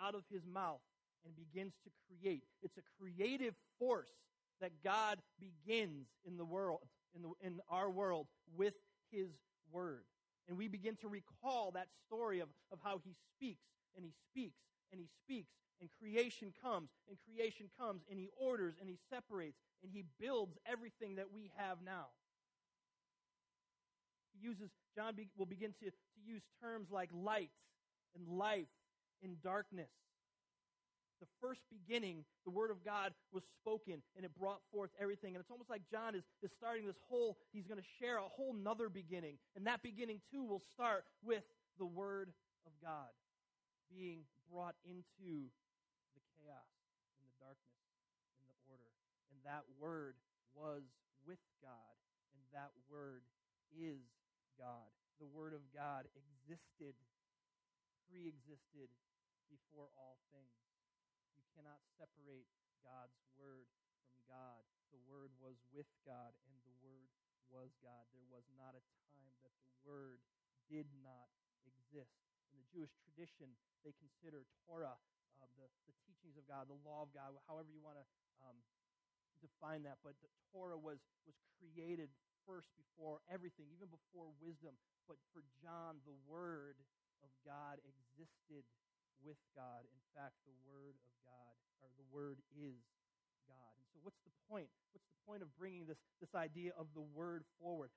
out 0.03 0.19
of 0.19 0.27
His 0.27 0.43
mouth 0.43 0.83
and 1.23 1.31
begins 1.31 1.79
to 1.87 1.89
create. 2.11 2.43
It's 2.59 2.75
a 2.75 2.83
creative 2.99 3.55
force 3.79 4.11
that 4.59 4.83
God 4.83 5.23
begins 5.39 6.11
in 6.27 6.35
the 6.35 6.43
world, 6.43 6.83
in, 7.15 7.23
the, 7.23 7.31
in 7.39 7.63
our 7.71 7.87
world, 7.87 8.27
with 8.51 8.75
His 9.15 9.31
Word. 9.71 10.03
And 10.49 10.57
we 10.57 10.67
begin 10.67 10.95
to 10.97 11.07
recall 11.07 11.71
that 11.75 11.87
story 12.07 12.39
of, 12.39 12.49
of 12.71 12.79
how 12.83 12.99
he 13.05 13.13
speaks 13.37 13.61
and 13.95 14.03
he 14.03 14.11
speaks 14.31 14.57
and 14.91 14.99
he 14.99 15.07
speaks 15.23 15.53
and 15.79 15.89
creation 16.01 16.51
comes 16.61 16.89
and 17.07 17.17
creation 17.23 17.69
comes 17.79 18.01
and 18.09 18.17
he 18.17 18.29
orders 18.35 18.73
and 18.81 18.89
he 18.89 18.97
separates 19.13 19.57
and 19.83 19.91
he 19.93 20.03
builds 20.19 20.57
everything 20.65 21.15
that 21.15 21.27
we 21.31 21.51
have 21.55 21.77
now. 21.85 22.07
He 24.33 24.45
uses, 24.45 24.71
John 24.95 25.13
will 25.37 25.45
begin 25.45 25.73
to, 25.83 25.85
to 25.85 26.19
use 26.25 26.41
terms 26.59 26.89
like 26.91 27.09
light 27.13 27.51
and 28.15 28.27
life 28.27 28.73
and 29.21 29.41
darkness 29.43 29.91
the 31.19 31.27
first 31.41 31.61
beginning, 31.69 32.23
the 32.45 32.51
Word 32.51 32.71
of 32.71 32.83
God 32.83 33.13
was 33.31 33.43
spoken 33.59 34.01
and 34.15 34.25
it 34.25 34.31
brought 34.39 34.61
forth 34.71 34.89
everything. 34.99 35.35
And 35.35 35.41
it's 35.41 35.51
almost 35.51 35.69
like 35.69 35.83
John 35.91 36.15
is, 36.15 36.23
is 36.41 36.51
starting 36.57 36.85
this 36.85 36.99
whole, 37.07 37.37
he's 37.51 37.67
going 37.67 37.79
to 37.79 37.89
share 37.99 38.17
a 38.17 38.27
whole 38.27 38.53
nother 38.53 38.89
beginning. 38.89 39.37
And 39.55 39.67
that 39.67 39.83
beginning, 39.83 40.21
too, 40.31 40.43
will 40.43 40.63
start 40.73 41.05
with 41.23 41.43
the 41.77 41.85
Word 41.85 42.31
of 42.65 42.71
God 42.81 43.11
being 43.89 44.23
brought 44.51 44.75
into 44.85 45.49
the 46.13 46.21
chaos 46.37 46.71
and 47.17 47.23
the 47.25 47.35
darkness 47.41 47.81
and 48.39 48.45
the 48.47 48.59
order. 48.69 48.91
And 49.33 49.39
that 49.43 49.65
Word 49.81 50.15
was 50.53 50.85
with 51.25 51.41
God, 51.61 51.95
and 52.35 52.41
that 52.53 52.71
Word 52.89 53.25
is 53.73 54.01
God. 54.57 54.89
The 55.19 55.29
Word 55.29 55.53
of 55.53 55.61
God 55.75 56.07
existed, 56.15 56.95
pre 58.07 58.29
existed 58.29 58.89
before 59.49 59.89
all 59.97 60.21
things. 60.31 60.68
You 61.39 61.47
cannot 61.55 61.79
separate 61.95 62.47
God's 62.83 63.15
word 63.39 63.71
from 64.11 64.19
God. 64.27 64.59
The 64.91 64.99
word 65.07 65.31
was 65.39 65.55
with 65.71 65.87
God, 66.03 66.35
and 66.51 66.55
the 66.67 66.75
word 66.83 67.07
was 67.47 67.71
God. 67.79 68.03
There 68.11 68.27
was 68.27 68.43
not 68.59 68.75
a 68.75 68.83
time 69.15 69.31
that 69.47 69.55
the 69.63 69.71
word 69.87 70.19
did 70.67 70.91
not 70.99 71.31
exist. 71.63 72.11
In 72.51 72.59
the 72.59 72.67
Jewish 72.75 72.91
tradition, 73.07 73.55
they 73.87 73.95
consider 73.95 74.43
Torah, 74.67 74.99
uh, 75.39 75.49
the, 75.55 75.71
the 75.87 75.95
teachings 76.03 76.35
of 76.35 76.43
God, 76.43 76.67
the 76.67 76.81
law 76.83 77.07
of 77.07 77.09
God, 77.15 77.31
however 77.47 77.71
you 77.71 77.79
want 77.79 77.95
to 77.95 78.05
um, 78.43 78.57
define 79.39 79.87
that. 79.87 80.03
But 80.03 80.19
the 80.19 80.29
Torah 80.51 80.77
was, 80.77 80.99
was 81.23 81.37
created 81.55 82.11
first 82.43 82.67
before 82.75 83.23
everything, 83.29 83.69
even 83.71 83.87
before 83.87 84.33
wisdom. 84.41 84.75
But 85.07 85.21
for 85.31 85.45
John, 85.61 86.01
the 86.03 86.17
Word 86.25 86.77
of 87.23 87.31
God 87.45 87.77
existed 87.85 88.65
with 89.23 89.37
God. 89.55 89.85
In 89.87 90.03
fact, 90.15 90.35
the 90.45 90.55
Word 90.67 90.95
of 90.99 91.11
God, 91.25 91.55
or 91.83 91.89
the 91.95 92.07
Word 92.11 92.39
is 92.55 92.79
God. 93.47 93.73
And 93.77 93.85
so, 93.93 93.99
what's 94.03 94.19
the 94.25 94.35
point? 94.49 94.67
What's 94.91 95.07
the 95.07 95.21
point 95.27 95.41
of 95.41 95.49
bringing 95.57 95.85
this, 95.85 95.99
this 96.19 96.33
idea 96.35 96.71
of 96.77 96.87
the 96.95 97.05
Word 97.15 97.43
forward? 97.61 97.89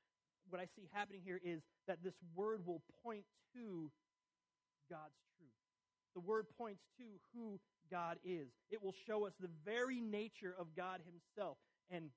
What 0.50 0.60
I 0.60 0.66
see 0.74 0.88
happening 0.92 1.22
here 1.24 1.40
is 1.42 1.62
that 1.86 2.02
this 2.02 2.14
Word 2.34 2.66
will 2.66 2.82
point 3.02 3.24
to 3.54 3.90
God's 4.90 5.18
truth. 5.38 5.58
The 6.14 6.20
Word 6.20 6.46
points 6.58 6.82
to 6.98 7.04
who 7.34 7.60
God 7.90 8.18
is. 8.24 8.48
It 8.70 8.82
will 8.82 8.94
show 9.06 9.26
us 9.26 9.32
the 9.40 9.50
very 9.64 10.00
nature 10.00 10.54
of 10.58 10.74
God 10.76 11.00
Himself. 11.04 11.58
And, 11.90 12.10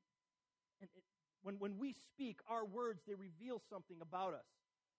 and 0.81 0.89
it, 0.95 1.03
when, 1.43 1.55
when 1.59 1.77
we 1.77 1.93
speak, 1.93 2.39
our 2.49 2.65
words, 2.65 3.01
they 3.07 3.15
reveal 3.15 3.61
something 3.69 3.97
about 4.01 4.33
us. 4.33 4.45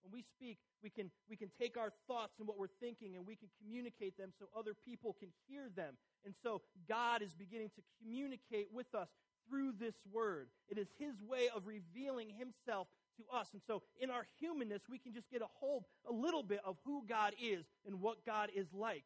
When 0.03 0.13
we 0.13 0.23
speak, 0.23 0.59
we 0.83 0.91
can, 0.91 1.11
we 1.29 1.37
can 1.37 1.51
take 1.61 1.77
our 1.77 1.93
thoughts 2.07 2.39
and 2.39 2.47
what 2.47 2.59
we're 2.59 2.75
thinking 2.81 3.17
and 3.17 3.27
we 3.27 3.37
can 3.37 3.49
communicate 3.61 4.17
them 4.17 4.31
so 4.39 4.47
other 4.57 4.75
people 4.75 5.17
can 5.19 5.29
hear 5.49 5.69
them. 5.75 5.95
And 6.25 6.35
so 6.43 6.63
God 6.89 7.23
is 7.23 7.35
beginning 7.35 7.71
to 7.77 7.83
communicate 8.01 8.69
with 8.73 8.95
us 8.95 9.09
through 9.49 9.73
this 9.79 9.95
word. 10.13 10.49
It 10.69 10.79
is 10.79 10.89
His 10.99 11.21
way 11.23 11.49
of 11.55 11.67
revealing 11.67 12.31
Himself 12.31 12.89
to 13.17 13.37
us. 13.37 13.49
And 13.53 13.63
so 13.67 13.83
in 14.01 14.11
our 14.11 14.27
humanness, 14.39 14.83
we 14.91 14.99
can 14.99 15.15
just 15.15 15.31
get 15.31 15.43
a 15.43 15.51
hold 15.59 15.85
a 16.09 16.13
little 16.13 16.43
bit 16.43 16.61
of 16.65 16.77
who 16.85 17.05
God 17.09 17.35
is 17.41 17.65
and 17.87 18.01
what 18.01 18.25
God 18.27 18.51
is 18.55 18.67
like 18.73 19.05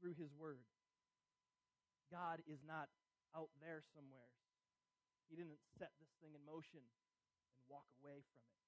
through 0.00 0.14
His 0.18 0.30
word. 0.38 0.64
God 2.10 2.42
is 2.50 2.58
not 2.66 2.88
out 3.36 3.50
there 3.62 3.82
somewhere. 3.94 4.34
He 5.30 5.36
didn't 5.36 5.62
set 5.78 5.94
this 6.02 6.10
thing 6.18 6.34
in 6.34 6.42
motion 6.42 6.82
and 6.82 6.90
walk 7.70 7.86
away 8.02 8.18
from 8.26 8.42
it. 8.50 8.59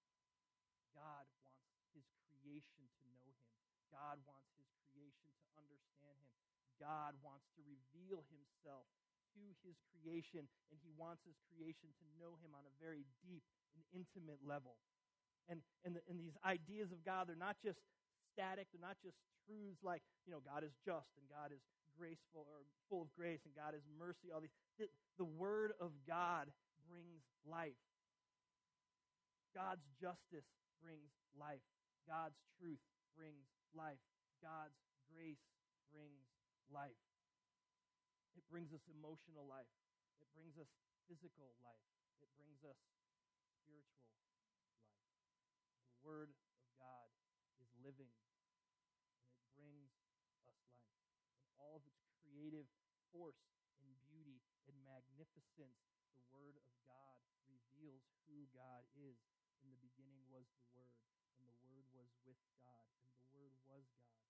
God 0.96 1.24
wants 1.40 1.68
his 1.92 2.06
creation 2.28 2.84
to 2.84 3.06
know 3.16 3.34
him. 3.42 3.58
God 3.92 4.20
wants 4.24 4.48
his 4.56 4.68
creation 4.88 5.28
to 5.36 5.46
understand 5.56 6.16
him. 6.20 6.32
God 6.80 7.14
wants 7.20 7.46
to 7.54 7.62
reveal 7.62 8.24
himself 8.32 8.88
to 9.36 9.44
his 9.64 9.76
creation, 9.88 10.44
and 10.68 10.76
he 10.82 10.92
wants 10.96 11.24
his 11.24 11.38
creation 11.48 11.88
to 11.96 12.04
know 12.20 12.36
him 12.44 12.52
on 12.52 12.64
a 12.68 12.74
very 12.80 13.08
deep 13.24 13.44
and 13.72 13.82
intimate 13.92 14.40
level. 14.44 14.76
And, 15.48 15.64
and, 15.84 15.96
the, 15.96 16.02
and 16.06 16.20
these 16.20 16.36
ideas 16.44 16.92
of 16.92 17.00
God, 17.02 17.26
they're 17.26 17.38
not 17.38 17.56
just 17.64 17.80
static, 18.32 18.68
they're 18.70 18.84
not 18.84 19.00
just 19.00 19.16
truths 19.44 19.80
like, 19.82 20.04
you 20.24 20.32
know, 20.32 20.40
God 20.44 20.62
is 20.62 20.72
just 20.84 21.10
and 21.18 21.26
God 21.28 21.50
is 21.50 21.62
graceful 21.96 22.48
or 22.48 22.64
full 22.88 23.04
of 23.04 23.10
grace 23.12 23.42
and 23.44 23.52
God 23.52 23.76
is 23.76 23.84
mercy, 23.98 24.32
all 24.32 24.40
these. 24.40 24.54
The, 24.78 24.88
the 25.18 25.28
Word 25.28 25.72
of 25.80 25.92
God 26.08 26.48
brings 26.88 27.24
life. 27.44 27.78
God's 29.52 29.84
justice 30.00 30.48
brings 30.82 31.14
life. 31.38 31.62
God's 32.04 32.42
truth 32.58 32.82
brings 33.14 33.46
life. 33.70 34.02
God's 34.42 34.76
grace 35.06 35.46
brings 35.94 36.26
life. 36.66 36.98
It 38.34 38.42
brings 38.50 38.74
us 38.74 38.82
emotional 38.90 39.46
life. 39.46 39.70
It 40.18 40.28
brings 40.34 40.58
us 40.58 40.68
physical 41.06 41.54
life. 41.62 41.86
It 42.18 42.28
brings 42.34 42.58
us 42.66 42.78
spiritual 43.62 44.10
life. 44.18 44.42
The 45.86 45.98
Word 46.02 46.34
of 46.58 46.66
God 46.74 47.08
is 47.62 47.70
living 47.78 48.10
and 48.10 49.22
it 49.38 49.46
brings 49.54 49.94
us 50.02 50.18
life. 50.42 50.66
And 51.38 51.46
all 51.62 51.78
of 51.78 51.86
its 51.86 52.02
creative 52.26 52.66
force 53.14 53.38
and 53.78 53.92
beauty 54.10 54.42
and 54.66 54.74
magnificence, 54.82 55.78
the 56.18 56.26
Word 56.34 56.58
of 56.58 56.66
God 56.88 57.16
reveals 57.46 58.02
who 58.26 58.48
God 58.50 58.82
is. 58.96 59.31
In 59.62 59.70
the 59.70 59.78
beginning 59.78 60.26
was 60.26 60.50
the 60.58 60.66
Word, 60.74 60.98
and 61.38 61.46
the 61.46 61.58
Word 61.62 61.86
was 61.94 62.10
with 62.26 62.38
God, 62.66 62.86
and 63.06 63.14
the 63.14 63.30
Word 63.30 63.54
was 63.70 63.86
God. 64.02 64.26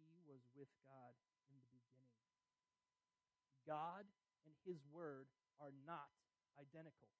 He 0.00 0.16
was 0.24 0.40
with 0.56 0.72
God 0.88 1.12
in 1.52 1.60
the 1.60 1.68
beginning. 1.68 2.16
God 3.68 4.08
and 4.48 4.56
His 4.64 4.80
Word 4.88 5.28
are 5.60 5.76
not 5.84 6.08
identical. 6.56 7.12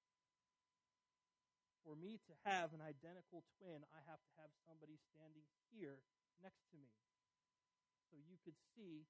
For 1.85 1.93
me 1.99 2.17
to 2.25 2.33
have 2.47 2.71
an 2.71 2.79
identical 2.79 3.43
twin, 3.59 3.83
I 3.91 4.01
have 4.07 4.23
to 4.23 4.33
have 4.39 4.51
somebody 4.63 4.97
standing 5.11 5.45
here 5.69 5.99
next 6.39 6.63
to 6.71 6.79
me. 6.79 6.89
So 8.07 8.15
you 8.17 8.39
could 8.41 8.55
see 8.73 9.03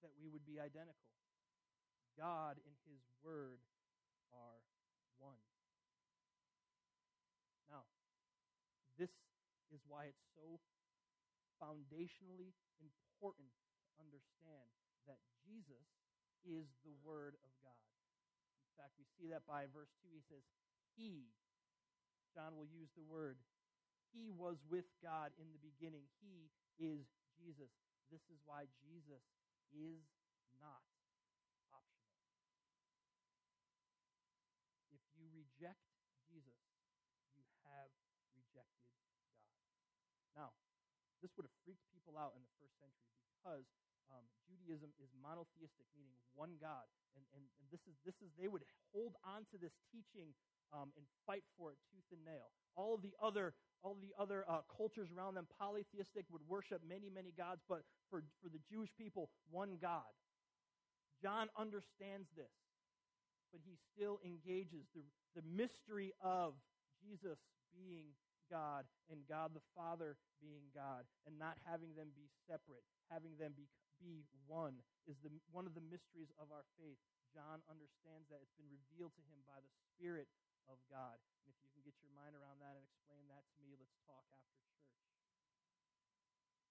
that 0.00 0.14
we 0.16 0.30
would 0.30 0.46
be 0.46 0.62
identical. 0.62 1.10
God 2.16 2.62
and 2.62 2.74
His 2.86 3.02
Word 3.20 3.60
are 4.30 4.62
one. 5.18 5.42
Now, 7.70 7.86
this 9.00 9.16
is 9.72 9.80
why 9.88 10.12
it's 10.12 10.26
so 10.36 10.60
foundationally 11.56 12.52
important 12.84 13.48
to 13.48 13.88
understand 13.96 14.68
that 15.08 15.16
Jesus 15.40 15.88
is 16.44 16.68
the 16.84 16.92
Word 17.00 17.40
of 17.40 17.52
God. 17.64 17.84
In 18.68 18.72
fact, 18.76 18.96
we 19.00 19.08
see 19.16 19.28
that 19.32 19.44
by 19.48 19.68
verse 19.72 19.92
2. 20.04 20.12
He 20.12 20.24
says, 20.28 20.44
He, 20.96 21.32
John 22.32 22.56
will 22.56 22.68
use 22.68 22.88
the 22.96 23.04
word, 23.04 23.36
He 24.12 24.32
was 24.32 24.56
with 24.68 24.88
God 25.04 25.32
in 25.36 25.52
the 25.52 25.60
beginning. 25.60 26.08
He 26.20 26.48
is 26.80 27.04
Jesus. 27.36 27.72
This 28.08 28.24
is 28.32 28.40
why 28.48 28.66
Jesus 28.80 29.22
is 29.70 30.00
not 30.58 30.82
optional. 31.70 32.24
If 34.90 35.02
you 35.14 35.28
reject 35.30 35.84
Jesus, 36.26 36.58
you 37.36 37.46
have 37.68 37.92
rejected 38.34 38.88
God. 38.98 39.20
Now, 40.34 40.50
this 41.20 41.32
would 41.36 41.44
have 41.44 41.56
freaked 41.64 41.84
people 41.92 42.16
out 42.16 42.32
in 42.36 42.42
the 42.42 42.52
first 42.60 42.76
century 42.80 43.12
because 43.40 43.64
um, 44.10 44.24
Judaism 44.48 44.90
is 44.98 45.08
monotheistic, 45.22 45.86
meaning 45.94 46.18
one 46.34 46.58
God. 46.58 46.84
And, 47.14 47.24
and, 47.36 47.44
and 47.44 47.64
this, 47.70 47.82
is, 47.86 47.94
this 48.02 48.18
is, 48.20 48.28
they 48.36 48.50
would 48.50 48.66
hold 48.90 49.14
on 49.22 49.46
to 49.54 49.56
this 49.56 49.74
teaching 49.90 50.34
um, 50.70 50.94
and 50.94 51.06
fight 51.26 51.46
for 51.58 51.74
it 51.74 51.78
tooth 51.90 52.06
and 52.14 52.22
nail. 52.22 52.50
All 52.74 52.94
of 52.94 53.02
the 53.02 53.14
other, 53.18 53.54
all 53.82 53.98
of 53.98 54.02
the 54.02 54.14
other 54.14 54.46
uh, 54.46 54.62
cultures 54.70 55.10
around 55.10 55.34
them, 55.34 55.46
polytheistic, 55.58 56.26
would 56.30 56.42
worship 56.46 56.82
many, 56.86 57.10
many 57.10 57.34
gods, 57.34 57.62
but 57.66 57.82
for, 58.08 58.22
for 58.42 58.48
the 58.50 58.62
Jewish 58.70 58.90
people, 58.94 59.30
one 59.50 59.78
God. 59.82 60.10
John 61.22 61.50
understands 61.58 62.30
this, 62.38 62.54
but 63.52 63.60
he 63.66 63.76
still 63.92 64.22
engages 64.24 64.86
the, 64.94 65.04
the 65.36 65.44
mystery 65.44 66.14
of 66.22 66.54
Jesus 67.02 67.36
being 67.74 68.14
God 68.50 68.84
and 69.08 69.22
God 69.30 69.54
the 69.54 69.64
Father 69.78 70.18
being 70.42 70.68
God 70.74 71.06
and 71.24 71.38
not 71.38 71.56
having 71.62 71.94
them 71.94 72.10
be 72.12 72.26
separate, 72.50 72.82
having 73.06 73.38
them 73.38 73.54
be, 73.54 73.70
be 74.02 74.26
one 74.50 74.82
is 75.06 75.16
the, 75.22 75.30
one 75.54 75.64
of 75.64 75.78
the 75.78 75.86
mysteries 75.86 76.34
of 76.36 76.50
our 76.50 76.66
faith. 76.76 76.98
John 77.30 77.62
understands 77.70 78.26
that. 78.28 78.42
It's 78.42 78.58
been 78.58 78.68
revealed 78.68 79.14
to 79.14 79.24
him 79.30 79.46
by 79.46 79.62
the 79.62 79.70
Spirit 79.94 80.26
of 80.66 80.82
God. 80.90 81.14
And 81.46 81.54
if 81.54 81.56
you 81.62 81.70
can 81.70 81.86
get 81.86 81.94
your 82.02 82.10
mind 82.10 82.34
around 82.34 82.58
that 82.58 82.74
and 82.74 82.82
explain 82.82 83.30
that 83.30 83.46
to 83.54 83.58
me, 83.62 83.78
let's 83.78 83.94
talk 84.02 84.26
after 84.34 84.58
church. 84.66 84.90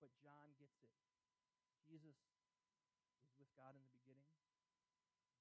But 0.03 0.11
John 0.19 0.51
gets 0.59 0.75
it. 0.83 0.91
Jesus 1.87 2.15
was 2.27 3.33
with 3.39 3.49
God 3.55 3.71
in 3.75 3.81
the 3.83 3.95
beginning. 4.03 4.27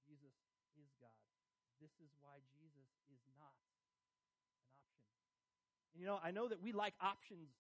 Jesus 0.07 0.35
is 0.79 0.91
God. 1.03 1.19
This 1.83 1.95
is 1.99 2.11
why 2.23 2.43
Jesus 2.55 2.89
is 3.11 3.23
not 3.35 3.55
you 5.99 6.07
know, 6.07 6.19
I 6.23 6.31
know 6.31 6.49
that 6.49 6.63
we 6.63 6.73
like 6.73 6.95
options 7.01 7.51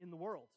in 0.00 0.10
the 0.10 0.16
world. 0.16 0.48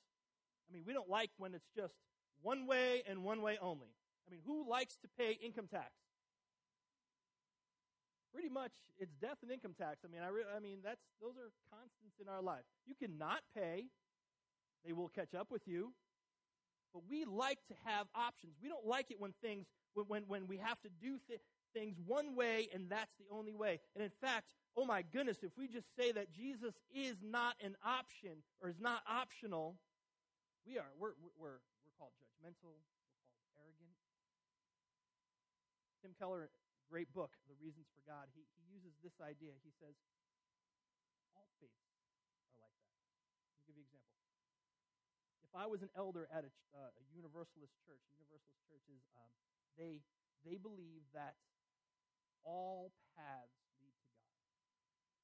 I 0.70 0.74
mean, 0.74 0.84
we 0.86 0.94
don't 0.94 1.10
like 1.10 1.32
when 1.38 1.54
it's 1.54 1.70
just 1.76 1.94
one 2.41 2.67
way 2.67 3.04
and 3.08 3.24
one 3.24 3.41
way 3.41 3.58
only. 3.62 3.89
I 4.28 4.32
mean, 4.32 4.41
who 4.46 4.70
likes 4.70 4.96
to 5.02 5.08
pay 5.17 5.38
income 5.44 5.67
tax? 5.67 5.91
Pretty 8.34 8.50
much, 8.50 8.72
it's 8.98 9.12
death 9.22 9.38
and 9.41 9.52
income 9.52 9.76
tax. 9.78 10.00
I 10.06 10.08
mean, 10.12 10.22
I, 10.24 10.30
re- 10.30 10.48
I 10.56 10.60
mean, 10.60 10.80
that's 10.84 11.02
those 11.22 11.36
are 11.36 11.52
constants 11.70 12.15
in 12.22 12.30
our 12.30 12.41
life. 12.41 12.63
You 12.86 12.96
cannot 12.96 13.41
pay; 13.56 13.86
they 14.86 14.94
will 14.94 15.10
catch 15.10 15.34
up 15.34 15.52
with 15.52 15.67
you. 15.67 15.94
But 16.94 17.04
we 17.10 17.26
like 17.26 17.60
to 17.67 17.76
have 17.86 18.08
options. 18.15 18.54
We 18.62 18.70
don't 18.70 18.86
like 18.86 19.12
it 19.12 19.20
when 19.20 19.34
things 19.41 19.65
when 19.94 20.06
when, 20.08 20.24
when 20.28 20.48
we 20.48 20.58
have 20.58 20.80
to 20.82 20.89
do 21.02 21.20
th- 21.28 21.41
things 21.74 21.98
one 22.06 22.36
way 22.36 22.70
and 22.74 22.90
that's 22.90 23.14
the 23.18 23.26
only 23.32 23.54
way. 23.54 23.80
And 23.96 24.04
in 24.04 24.12
fact, 24.22 24.54
oh 24.78 24.86
my 24.86 25.02
goodness, 25.02 25.38
if 25.44 25.52
we 25.58 25.68
just 25.68 25.88
say 25.96 26.12
that 26.12 26.32
Jesus 26.32 26.74
is 26.94 27.18
not 27.24 27.56
an 27.64 27.76
option 27.86 28.44
or 28.62 28.70
is 28.70 28.80
not 28.80 29.02
optional, 29.08 29.76
we 30.66 30.78
are 30.78 30.92
we're 31.00 31.18
we're 31.40 31.60
we're 31.60 31.96
called 31.98 32.14
judgmental, 32.22 32.76
we're 32.76 33.32
called 33.34 33.50
arrogant. 33.58 33.96
Tim 36.02 36.14
Keller, 36.18 36.50
great 36.90 37.14
book, 37.14 37.30
The 37.46 37.58
Reasons 37.62 37.86
for 37.94 38.02
God, 38.10 38.26
he, 38.34 38.42
he 38.58 38.64
uses 38.74 38.98
this 39.06 39.14
idea. 39.22 39.54
He 39.62 39.70
says, 39.78 39.94
all 41.38 41.46
faiths 41.62 41.78
are 41.86 41.94
like 42.42 42.52
that. 42.58 42.74
Let 43.46 43.54
me 43.54 43.62
give 43.70 43.78
you 43.78 43.86
an 43.86 43.94
example. 43.94 44.18
If 45.46 45.54
I 45.54 45.70
was 45.70 45.86
an 45.86 45.94
elder 45.94 46.26
at 46.34 46.42
a, 46.48 46.52
uh, 46.74 46.90
a 46.90 47.04
Universalist 47.14 47.78
church, 47.86 48.02
Universalist 48.18 48.66
churches, 48.66 49.02
um, 49.14 49.30
they, 49.78 50.02
they 50.42 50.58
believe 50.58 51.06
that 51.14 51.38
all 52.44 52.92
paths 53.18 53.58
lead 53.80 53.94
to 53.94 54.10
God. 54.16 54.38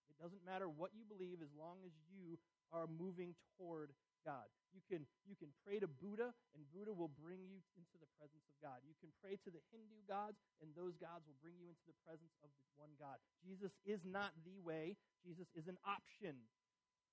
It 0.10 0.18
doesn't 0.22 0.44
matter 0.46 0.70
what 0.70 0.96
you 0.96 1.04
believe 1.06 1.42
as 1.42 1.52
long 1.54 1.84
as 1.86 1.94
you 2.10 2.38
are 2.74 2.88
moving 2.88 3.36
toward 3.56 3.94
God. 4.28 4.48
You 4.76 4.84
can, 4.86 5.08
you 5.24 5.34
can 5.40 5.50
pray 5.64 5.80
to 5.80 5.88
Buddha, 5.88 6.36
and 6.54 6.62
Buddha 6.76 6.92
will 6.92 7.10
bring 7.16 7.48
you 7.48 7.64
into 7.80 7.96
the 7.98 8.10
presence 8.20 8.44
of 8.44 8.58
God. 8.60 8.84
You 8.84 8.94
can 9.00 9.10
pray 9.24 9.40
to 9.42 9.50
the 9.50 9.64
Hindu 9.72 10.04
gods, 10.06 10.38
and 10.60 10.70
those 10.76 11.00
gods 11.00 11.24
will 11.26 11.40
bring 11.40 11.56
you 11.58 11.72
into 11.72 11.86
the 11.88 11.98
presence 12.04 12.36
of 12.44 12.52
the 12.52 12.68
one 12.76 12.92
God. 13.00 13.18
Jesus 13.40 13.72
is 13.88 14.04
not 14.04 14.36
the 14.44 14.60
way, 14.60 15.00
Jesus 15.24 15.48
is 15.56 15.66
an 15.72 15.80
option 15.88 16.46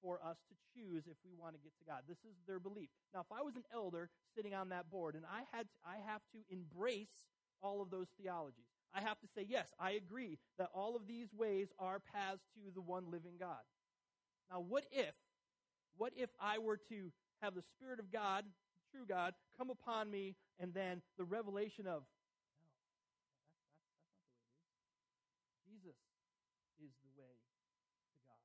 for 0.04 0.20
us 0.20 0.36
to 0.52 0.54
choose 0.76 1.08
if 1.08 1.16
we 1.24 1.32
want 1.32 1.56
to 1.56 1.62
get 1.64 1.72
to 1.80 1.86
God. 1.88 2.04
This 2.04 2.20
is 2.28 2.36
their 2.44 2.60
belief. 2.60 2.92
Now, 3.16 3.24
if 3.24 3.32
I 3.32 3.40
was 3.40 3.56
an 3.56 3.64
elder 3.72 4.10
sitting 4.36 4.52
on 4.52 4.68
that 4.68 4.92
board, 4.92 5.16
and 5.16 5.24
I, 5.24 5.48
had 5.54 5.64
to, 5.64 5.76
I 5.86 5.96
have 6.04 6.20
to 6.36 6.44
embrace 6.52 7.24
all 7.64 7.80
of 7.80 7.88
those 7.88 8.12
theologies, 8.20 8.68
I 8.94 9.00
have 9.00 9.18
to 9.20 9.26
say, 9.34 9.44
yes, 9.48 9.66
I 9.80 9.92
agree 9.92 10.38
that 10.58 10.68
all 10.74 10.94
of 10.94 11.06
these 11.06 11.28
ways 11.36 11.68
are 11.78 12.00
paths 12.12 12.42
to 12.54 12.70
the 12.74 12.80
one 12.80 13.10
living 13.10 13.34
God. 13.38 13.62
Now, 14.50 14.60
what 14.60 14.84
if 14.92 15.14
what 15.96 16.12
if 16.16 16.30
I 16.40 16.58
were 16.58 16.78
to 16.88 17.12
have 17.40 17.54
the 17.54 17.62
Spirit 17.76 18.00
of 18.00 18.12
God, 18.12 18.44
true 18.90 19.04
God, 19.08 19.34
come 19.58 19.70
upon 19.70 20.10
me, 20.10 20.34
and 20.58 20.74
then 20.74 21.02
the 21.18 21.24
revelation 21.24 21.86
of, 21.86 22.02
no, 22.02 22.66
that's, 22.66 22.82
that's, 22.88 23.14
that's 23.30 24.98
not 24.98 25.38
the 25.50 25.62
way 25.62 25.70
it 25.70 25.86
is. 25.86 25.94
Jesus 25.94 25.98
is 26.82 26.90
the 27.02 27.12
way 27.20 27.30
to 27.30 28.18
God. 28.26 28.42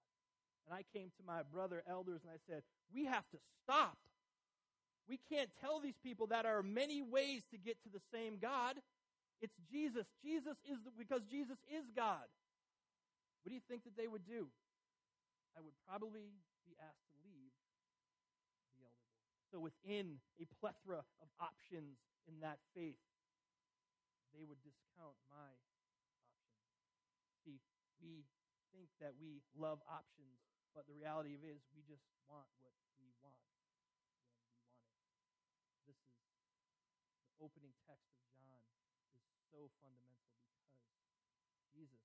And 0.68 0.74
I 0.78 0.86
came 0.94 1.10
to 1.18 1.24
my 1.26 1.42
brother 1.54 1.84
elders 1.90 2.22
and 2.22 2.32
I 2.34 2.38
said, 2.46 2.62
we 2.94 3.06
have 3.06 3.26
to 3.32 3.38
stop. 3.64 3.98
We 5.08 5.20
can't 5.30 5.50
tell 5.62 5.80
these 5.80 5.98
people 6.04 6.28
that 6.28 6.44
there 6.44 6.58
are 6.58 6.64
many 6.64 7.02
ways 7.02 7.42
to 7.50 7.58
get 7.58 7.82
to 7.84 7.90
the 7.90 8.02
same 8.14 8.38
God. 8.40 8.76
It's 9.40 9.56
Jesus. 9.72 10.04
Jesus 10.20 10.60
is 10.68 10.80
the, 10.84 10.92
because 11.00 11.24
Jesus 11.32 11.58
is 11.72 11.88
God. 11.96 12.28
What 13.44 13.50
do 13.52 13.56
you 13.56 13.64
think 13.72 13.88
that 13.88 13.96
they 13.96 14.08
would 14.08 14.28
do? 14.28 14.52
I 15.56 15.64
would 15.64 15.76
probably 15.88 16.36
be 16.68 16.76
asked 16.80 17.08
to 17.16 17.18
leave 17.24 17.56
the 18.76 18.84
elder. 18.84 19.08
So, 19.52 19.64
within 19.64 20.20
a 20.38 20.46
plethora 20.60 21.08
of 21.24 21.28
options 21.40 21.98
in 22.28 22.44
that 22.44 22.60
faith, 22.76 23.00
they 24.36 24.44
would 24.44 24.60
discount 24.62 25.16
my 25.32 25.50
options. 25.50 26.04
See, 27.48 27.58
we 28.04 28.28
think 28.76 28.92
that 29.02 29.18
we 29.18 29.42
love 29.56 29.82
options, 29.90 30.38
but 30.76 30.86
the 30.86 30.94
reality 30.94 31.34
of 31.34 31.42
it 31.42 31.56
is 31.56 31.64
we 31.74 31.82
just 31.88 32.06
want 32.30 32.46
what 32.62 32.76
we 33.02 33.10
want 33.24 33.40
when 33.42 33.58
we 33.58 33.74
want 33.74 33.90
it. 33.90 34.38
This 35.90 35.98
is 35.98 36.14
the 37.26 37.34
opening 37.42 37.74
text 37.88 38.14
of 38.14 38.19
so 39.60 39.68
fundamental 39.84 40.24
because 40.40 40.56
Jesus 41.76 42.00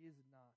is 0.00 0.16
not 0.32 0.48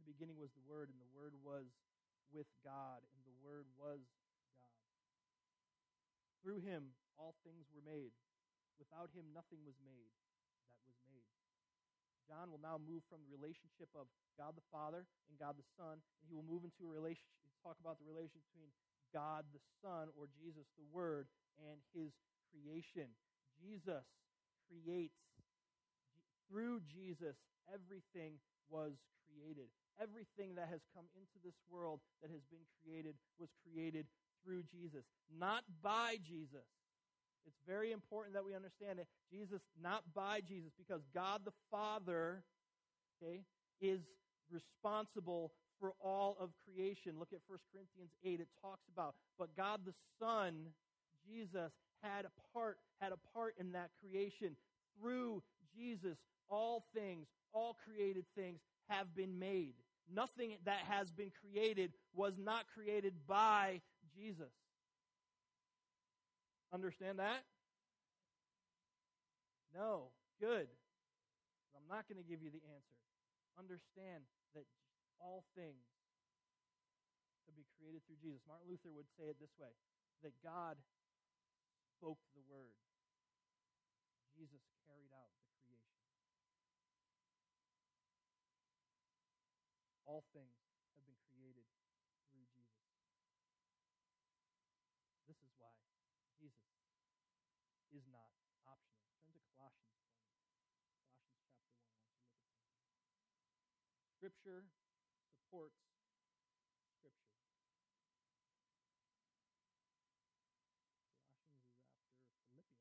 In 0.00 0.08
the 0.08 0.16
beginning 0.16 0.40
was 0.40 0.48
the 0.56 0.64
Word, 0.64 0.88
and 0.88 0.96
the 0.96 1.12
Word 1.12 1.36
was 1.44 1.68
with 2.32 2.48
God, 2.64 3.04
and 3.04 3.20
the 3.28 3.36
Word 3.44 3.68
was 3.76 4.00
God. 4.56 4.80
Through 6.40 6.64
him, 6.64 6.96
all 7.20 7.36
things 7.44 7.68
were 7.68 7.84
made. 7.84 8.16
Without 8.80 9.12
him, 9.12 9.28
nothing 9.36 9.60
was 9.68 9.76
made 9.84 10.08
that 10.72 10.80
was 10.88 10.96
made. 11.04 11.28
John 12.24 12.48
will 12.48 12.64
now 12.64 12.80
move 12.80 13.04
from 13.12 13.20
the 13.28 13.28
relationship 13.28 13.92
of 13.92 14.08
God 14.40 14.56
the 14.56 14.64
Father 14.72 15.04
and 15.28 15.36
God 15.36 15.60
the 15.60 15.68
Son, 15.76 16.00
and 16.00 16.24
he 16.24 16.32
will 16.32 16.48
move 16.48 16.64
into 16.64 16.88
a 16.88 16.96
relationship, 16.96 17.44
talk 17.60 17.76
about 17.76 18.00
the 18.00 18.08
relation 18.08 18.40
between 18.48 18.72
God 19.12 19.44
the 19.52 19.62
Son, 19.82 20.08
or 20.16 20.26
Jesus 20.38 20.66
the 20.78 20.86
Word, 20.92 21.26
and 21.58 21.78
his 21.94 22.12
creation. 22.50 23.10
Jesus 23.60 24.06
creates. 24.66 25.18
Through 26.48 26.80
Jesus, 26.90 27.38
everything 27.70 28.42
was 28.70 28.98
created. 29.30 29.70
Everything 30.02 30.54
that 30.56 30.66
has 30.66 30.80
come 30.94 31.06
into 31.14 31.38
this 31.44 31.54
world 31.70 32.00
that 32.22 32.30
has 32.30 32.42
been 32.50 32.66
created 32.82 33.14
was 33.38 33.50
created 33.62 34.06
through 34.42 34.64
Jesus, 34.66 35.04
not 35.30 35.62
by 35.82 36.16
Jesus. 36.26 36.66
It's 37.46 37.60
very 37.66 37.92
important 37.92 38.34
that 38.34 38.44
we 38.44 38.54
understand 38.54 38.98
that 38.98 39.06
Jesus, 39.30 39.60
not 39.80 40.02
by 40.14 40.40
Jesus, 40.40 40.72
because 40.76 41.02
God 41.14 41.42
the 41.44 41.54
Father, 41.70 42.42
okay, 43.22 43.42
is 43.80 44.00
responsible 44.50 45.52
for 45.80 45.92
all 46.02 46.36
of 46.38 46.50
creation. 46.64 47.14
Look 47.18 47.32
at 47.32 47.40
1 47.48 47.58
Corinthians 47.72 48.10
8. 48.24 48.40
It 48.40 48.48
talks 48.60 48.86
about, 48.92 49.14
but 49.38 49.56
God 49.56 49.80
the 49.84 49.94
Son, 50.18 50.54
Jesus, 51.26 51.72
had 52.02 52.24
a 52.24 52.30
part, 52.52 52.78
had 53.00 53.12
a 53.12 53.18
part 53.34 53.54
in 53.58 53.72
that 53.72 53.90
creation. 54.00 54.56
Through 55.00 55.42
Jesus, 55.74 56.18
all 56.48 56.84
things, 56.94 57.26
all 57.52 57.76
created 57.84 58.24
things 58.36 58.60
have 58.88 59.14
been 59.14 59.38
made. 59.38 59.74
Nothing 60.12 60.56
that 60.64 60.80
has 60.88 61.10
been 61.10 61.30
created 61.40 61.92
was 62.14 62.34
not 62.38 62.64
created 62.74 63.14
by 63.26 63.80
Jesus. 64.14 64.52
Understand 66.72 67.18
that? 67.18 67.44
No. 69.74 70.10
Good. 70.40 70.68
I'm 71.76 71.86
not 71.88 72.08
going 72.08 72.16
to 72.16 72.24
give 72.24 72.42
you 72.42 72.48
the 72.48 72.64
answer. 72.72 72.96
Understand 73.58 74.24
that 74.54 74.64
all 75.20 75.44
things 75.54 75.84
could 77.44 77.54
be 77.54 77.68
created 77.76 78.00
through 78.08 78.18
Jesus. 78.20 78.40
Martin 78.48 78.66
Luther 78.68 78.90
would 78.90 79.08
say 79.14 79.28
it 79.28 79.36
this 79.36 79.52
way 79.60 79.76
that 80.24 80.32
God 80.44 80.76
spoke 81.96 82.20
the 82.32 82.44
word, 82.48 82.80
Jesus 84.32 84.64
carried 84.88 85.12
out 85.12 85.28
the 85.44 85.52
creation. 85.60 86.00
All 90.08 90.24
things 90.32 90.56
have 90.96 91.04
been 91.04 91.20
created 91.28 91.68
through 92.32 92.48
Jesus. 92.52 92.66
This 95.28 95.38
is 95.44 95.52
why 95.60 95.76
Jesus 96.40 96.72
is 97.92 98.04
not 98.08 98.32
optional. 98.66 99.06
Turn 99.22 99.36
to 99.36 99.42
Colossians 99.54 99.92
for 100.00 100.10
me. 100.10 100.24
Colossians 100.24 100.80
chapter 100.80 101.12
1. 101.12 101.44
I 101.44 102.24
want 102.24 102.32
you 102.32 102.40
to 102.40 102.40
look 102.40 102.64
at 102.64 102.88
something. 102.88 103.70
Scripture 104.18 104.66
supports 105.50 105.74
Scripture. 107.02 107.34
Colossians 107.66 108.38
is 112.38 112.54
after 112.54 112.54
Philippians. 112.54 112.54
It 112.54 112.62
is. 112.62 112.78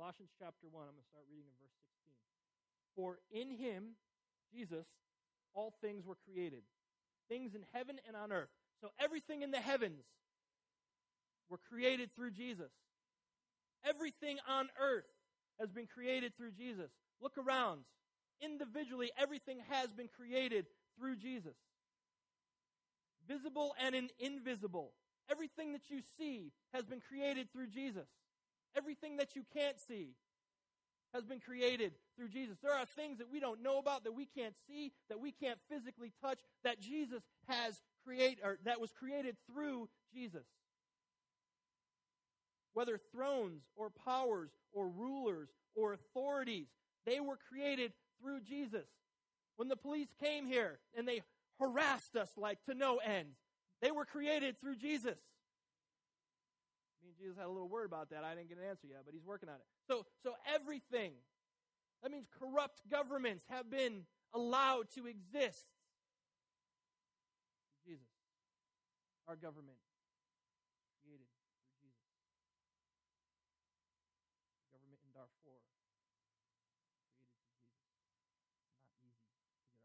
Colossians 0.00 0.32
chapter 0.40 0.66
1, 0.72 0.88
I'm 0.88 0.96
going 0.96 1.04
to 1.04 1.12
start 1.12 1.28
reading 1.28 1.52
in 1.52 1.56
verse 1.60 1.76
16. 1.84 2.16
For 2.96 3.20
in 3.28 3.52
him, 3.52 4.00
Jesus, 4.48 4.88
all 5.52 5.76
things 5.84 6.06
were 6.08 6.16
created, 6.24 6.64
things 7.28 7.54
in 7.54 7.60
heaven 7.76 8.00
and 8.08 8.16
on 8.16 8.32
earth. 8.32 8.48
So 8.80 8.88
everything 8.96 9.42
in 9.42 9.50
the 9.50 9.60
heavens 9.60 10.04
were 11.52 11.60
created 11.60 12.08
through 12.16 12.32
Jesus. 12.32 12.72
Everything 13.84 14.38
on 14.48 14.72
earth 14.80 15.04
has 15.60 15.68
been 15.68 15.86
created 15.86 16.32
through 16.36 16.52
Jesus. 16.52 16.88
Look 17.20 17.36
around. 17.36 17.84
Individually, 18.40 19.10
everything 19.18 19.58
has 19.70 19.92
been 19.92 20.08
created 20.08 20.66
through 20.98 21.16
Jesus. 21.16 21.56
Visible 23.26 23.74
and 23.80 24.10
invisible. 24.18 24.92
Everything 25.30 25.72
that 25.72 25.88
you 25.88 26.00
see 26.18 26.52
has 26.72 26.84
been 26.84 27.00
created 27.00 27.50
through 27.52 27.68
Jesus. 27.68 28.06
Everything 28.76 29.16
that 29.16 29.34
you 29.34 29.42
can't 29.54 29.80
see 29.80 30.10
has 31.14 31.24
been 31.24 31.40
created 31.40 31.92
through 32.16 32.28
Jesus. 32.28 32.58
There 32.62 32.74
are 32.74 32.84
things 32.84 33.18
that 33.18 33.30
we 33.30 33.40
don't 33.40 33.62
know 33.62 33.78
about, 33.78 34.04
that 34.04 34.12
we 34.12 34.26
can't 34.26 34.54
see, 34.66 34.92
that 35.08 35.20
we 35.20 35.30
can't 35.30 35.58
physically 35.70 36.12
touch, 36.20 36.40
that 36.64 36.80
Jesus 36.80 37.22
has 37.48 37.80
created, 38.04 38.38
or 38.44 38.58
that 38.64 38.80
was 38.80 38.92
created 38.92 39.36
through 39.46 39.88
Jesus. 40.12 40.44
Whether 42.74 42.98
thrones 43.12 43.62
or 43.76 43.90
powers 43.90 44.50
or 44.72 44.88
rulers 44.88 45.48
or 45.76 45.92
authorities, 45.92 46.66
they 47.06 47.20
were 47.20 47.38
created 47.48 47.92
through 48.24 48.40
Jesus. 48.40 48.86
When 49.56 49.68
the 49.68 49.76
police 49.76 50.08
came 50.22 50.46
here 50.46 50.78
and 50.96 51.06
they 51.06 51.22
harassed 51.60 52.16
us 52.16 52.30
like 52.36 52.58
to 52.64 52.74
no 52.74 52.96
end, 52.96 53.28
they 53.82 53.90
were 53.92 54.06
created 54.06 54.58
through 54.60 54.76
Jesus. 54.76 55.18
Me 57.02 57.10
and 57.10 57.18
Jesus 57.18 57.36
had 57.36 57.46
a 57.46 57.52
little 57.52 57.68
word 57.68 57.84
about 57.84 58.10
that. 58.10 58.24
I 58.24 58.34
didn't 58.34 58.48
get 58.48 58.56
an 58.56 58.64
answer 58.64 58.88
yet, 58.88 59.02
but 59.04 59.12
he's 59.12 59.26
working 59.26 59.50
on 59.50 59.56
it. 59.56 59.66
So, 59.86 60.06
so 60.22 60.32
everything, 60.52 61.12
that 62.02 62.10
means 62.10 62.26
corrupt 62.40 62.80
governments 62.90 63.44
have 63.50 63.70
been 63.70 64.06
allowed 64.32 64.88
to 64.96 65.06
exist. 65.06 65.68
Jesus, 67.84 68.08
our 69.28 69.36
government, 69.36 69.76
created 71.04 71.28
through 71.28 71.60
Jesus. 71.84 72.08
The 74.64 74.80
government 74.80 75.04
in 75.04 75.12
Darfur, 75.12 75.60
created 75.60 75.76
through 75.76 75.92
Jesus. 79.04 79.04
Not 79.04 79.12
easy 79.12 79.20
to 79.20 79.44
get 79.44 79.44
our 79.44 79.60
mind 79.60 79.76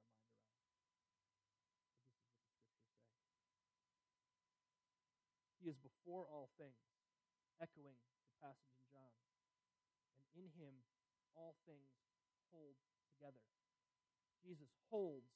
around. 0.72 1.04
But 5.52 5.68
this 5.68 5.76
is 5.76 5.84
what 5.84 5.84
the 5.84 5.92
scriptures 5.92 5.92
say. 5.94 5.99
Before 6.10 6.26
all 6.34 6.50
things, 6.58 6.82
echoing 7.62 7.94
the 7.94 8.34
passage 8.42 8.74
in 8.74 8.82
John 8.90 9.14
and 10.18 10.26
in 10.42 10.50
him 10.58 10.74
all 11.38 11.54
things 11.70 11.86
hold 12.50 12.74
together. 13.14 13.46
Jesus 14.42 14.74
holds 14.90 15.30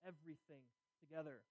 everything 0.00 0.64
together. 0.96 1.44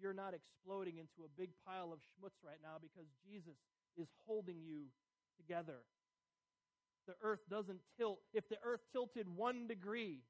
You're 0.00 0.16
not 0.16 0.32
exploding 0.32 0.96
into 0.96 1.28
a 1.28 1.34
big 1.36 1.52
pile 1.68 1.92
of 1.92 2.00
schmutz 2.00 2.40
right 2.40 2.64
now 2.64 2.80
because 2.80 3.12
Jesus 3.28 3.60
is 4.00 4.08
holding 4.24 4.64
you 4.64 4.88
together. 5.36 5.84
The 7.04 7.20
earth 7.20 7.44
doesn't 7.52 7.84
tilt. 8.00 8.24
If 8.32 8.48
the 8.48 8.56
earth 8.64 8.88
tilted 8.88 9.28
one 9.28 9.68
degree, 9.68 10.24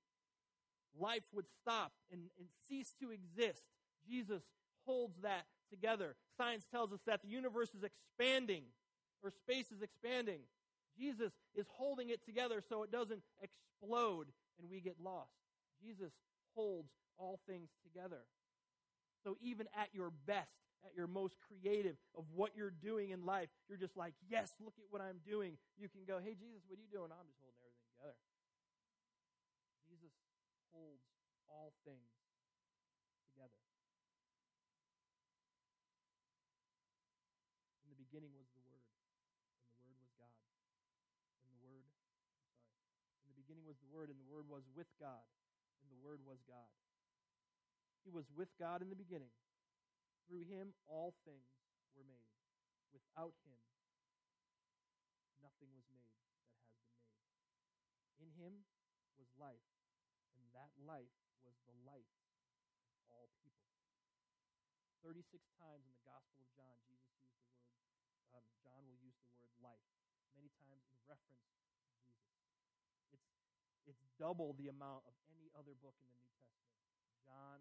life 0.99 1.31
would 1.31 1.47
stop 1.63 1.93
and, 2.11 2.27
and 2.43 2.51
cease 2.67 2.91
to 2.99 3.15
exist. 3.15 3.63
Jesus 4.03 4.43
holds 4.83 5.15
that 5.23 5.47
together. 5.71 6.17
Science 6.37 6.65
tells 6.71 6.93
us 6.93 7.01
that 7.07 7.23
the 7.23 7.29
universe 7.29 7.71
is 7.77 7.83
expanding, 7.83 8.65
or 9.23 9.31
space 9.31 9.71
is 9.71 9.83
expanding. 9.83 10.41
Jesus 10.99 11.33
is 11.55 11.67
holding 11.73 12.11
it 12.11 12.25
together 12.25 12.63
so 12.69 12.83
it 12.83 12.93
doesn't 12.93 13.23
explode 13.43 14.27
and 14.59 14.71
we 14.71 14.81
get 14.81 14.97
lost. 15.03 15.33
Jesus 15.83 16.13
holds 16.55 16.91
all 17.19 17.41
things 17.49 17.71
together. 17.83 18.23
So 19.25 19.37
even 19.41 19.67
at 19.75 19.89
your 19.93 20.13
best, 20.27 20.55
at 20.85 20.93
your 20.95 21.09
most 21.09 21.35
creative 21.49 21.97
of 22.13 22.25
what 22.35 22.53
you're 22.55 22.71
doing 22.71 23.11
in 23.11 23.25
life, 23.25 23.49
you're 23.69 23.81
just 23.81 23.97
like, 23.97 24.13
yes, 24.29 24.53
look 24.61 24.75
at 24.79 24.85
what 24.91 25.01
I'm 25.01 25.19
doing. 25.27 25.57
You 25.81 25.89
can 25.89 26.05
go, 26.07 26.21
hey, 26.21 26.37
Jesus, 26.37 26.61
what 26.69 26.79
are 26.79 26.85
you 26.85 26.93
doing? 26.93 27.09
I'm 27.09 27.27
just 27.27 27.41
holding 27.41 27.65
everything 27.65 27.89
together. 27.97 28.21
Jesus 29.89 30.13
holds 30.71 31.01
all 31.49 31.73
things 31.89 32.13
together. 33.33 33.65
In 37.81 37.89
the 37.89 37.97
beginning 37.97 38.37
was 38.37 38.47
the 38.53 38.61
Word, 38.69 38.85
and 38.85 39.81
the 39.81 39.89
Word 39.89 39.97
was 40.05 40.13
God 40.21 40.37
and 41.41 41.49
the 41.49 41.65
Word, 41.65 41.89
I'm 41.89 41.97
sorry, 42.13 42.37
in 43.25 43.33
the 43.33 43.39
beginning 43.41 43.64
was 43.75 43.83
the 43.83 43.91
Word, 43.91 44.07
and 44.07 44.19
the 44.23 44.31
Word 44.31 44.47
was 44.47 44.63
with 44.79 44.87
God, 45.03 45.27
and 45.83 45.91
the 45.91 45.99
Word 45.99 46.23
was 46.23 46.39
God. 46.47 46.71
He 48.07 48.11
was 48.15 48.31
with 48.31 48.55
God 48.55 48.87
in 48.87 48.87
the 48.87 48.95
beginning. 48.95 49.35
Through 50.31 50.47
him, 50.47 50.79
all 50.87 51.19
things 51.27 51.51
were 51.99 52.07
made. 52.07 52.31
Without 52.95 53.35
him, 53.43 53.59
nothing 55.43 55.75
was 55.75 55.91
made 55.91 56.07
that 56.07 56.23
has 56.23 56.39
been 56.39 56.55
made. 56.55 56.87
In 58.23 58.31
him 58.39 58.63
was 59.19 59.27
life, 59.35 59.67
and 60.39 60.47
that 60.55 60.71
life 60.79 61.19
was 61.43 61.59
the 61.67 61.75
light 61.83 62.15
of 62.87 62.95
all 63.11 63.27
people. 63.43 63.75
36 65.03 65.27
times 65.59 65.83
in 65.83 65.99
the 65.99 66.07
Gospel 66.07 66.47
of 66.47 66.49
John, 66.55 66.79
Jesus 66.87 67.11
used 67.19 67.35
the 67.35 67.43
word, 67.43 67.67
um, 68.39 68.47
John 68.63 68.87
will 68.87 69.03
use 69.03 69.19
the 69.27 69.35
word 69.35 69.51
life 69.59 69.91
many 70.31 70.55
times 70.63 70.87
in 70.87 70.97
reference 71.11 71.43
it's 73.87 74.03
double 74.17 74.57
the 74.57 74.69
amount 74.73 75.05
of 75.05 75.15
any 75.33 75.51
other 75.55 75.77
book 75.81 75.95
in 76.01 76.09
the 76.09 76.21
New 76.21 76.35
Testament. 76.41 76.81
John 77.25 77.59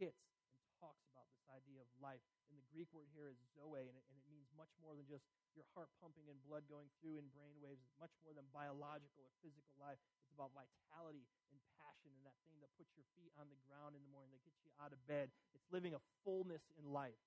hits 0.00 0.28
and 0.60 0.68
talks 0.80 1.04
about 1.12 1.28
this 1.32 1.44
idea 1.52 1.80
of 1.80 1.88
life. 2.00 2.22
And 2.48 2.56
the 2.56 2.68
Greek 2.70 2.88
word 2.94 3.10
here 3.12 3.26
is 3.26 3.38
zoe, 3.56 3.84
and 3.88 3.96
it, 3.96 4.04
and 4.06 4.16
it 4.16 4.26
means 4.30 4.46
much 4.54 4.70
more 4.78 4.94
than 4.94 5.04
just 5.10 5.26
your 5.56 5.66
heart 5.74 5.90
pumping 5.98 6.28
and 6.28 6.38
blood 6.44 6.68
going 6.68 6.86
through 7.00 7.18
in 7.18 7.26
brain 7.32 7.56
waves. 7.58 7.82
Much 7.98 8.12
more 8.22 8.36
than 8.36 8.46
biological 8.52 9.26
or 9.26 9.32
physical 9.42 9.74
life. 9.80 9.98
It's 10.24 10.36
about 10.36 10.54
vitality 10.54 11.24
and 11.50 11.58
passion 11.80 12.12
and 12.12 12.22
that 12.28 12.36
thing 12.46 12.60
that 12.62 12.70
puts 12.76 12.92
your 12.94 13.08
feet 13.18 13.32
on 13.40 13.48
the 13.48 13.58
ground 13.66 13.96
in 13.96 14.02
the 14.04 14.12
morning, 14.12 14.30
that 14.36 14.44
gets 14.44 14.60
you 14.62 14.70
out 14.78 14.92
of 14.92 15.00
bed. 15.10 15.32
It's 15.56 15.66
living 15.72 15.96
a 15.96 16.02
fullness 16.22 16.62
in 16.76 16.92
life. 16.92 17.18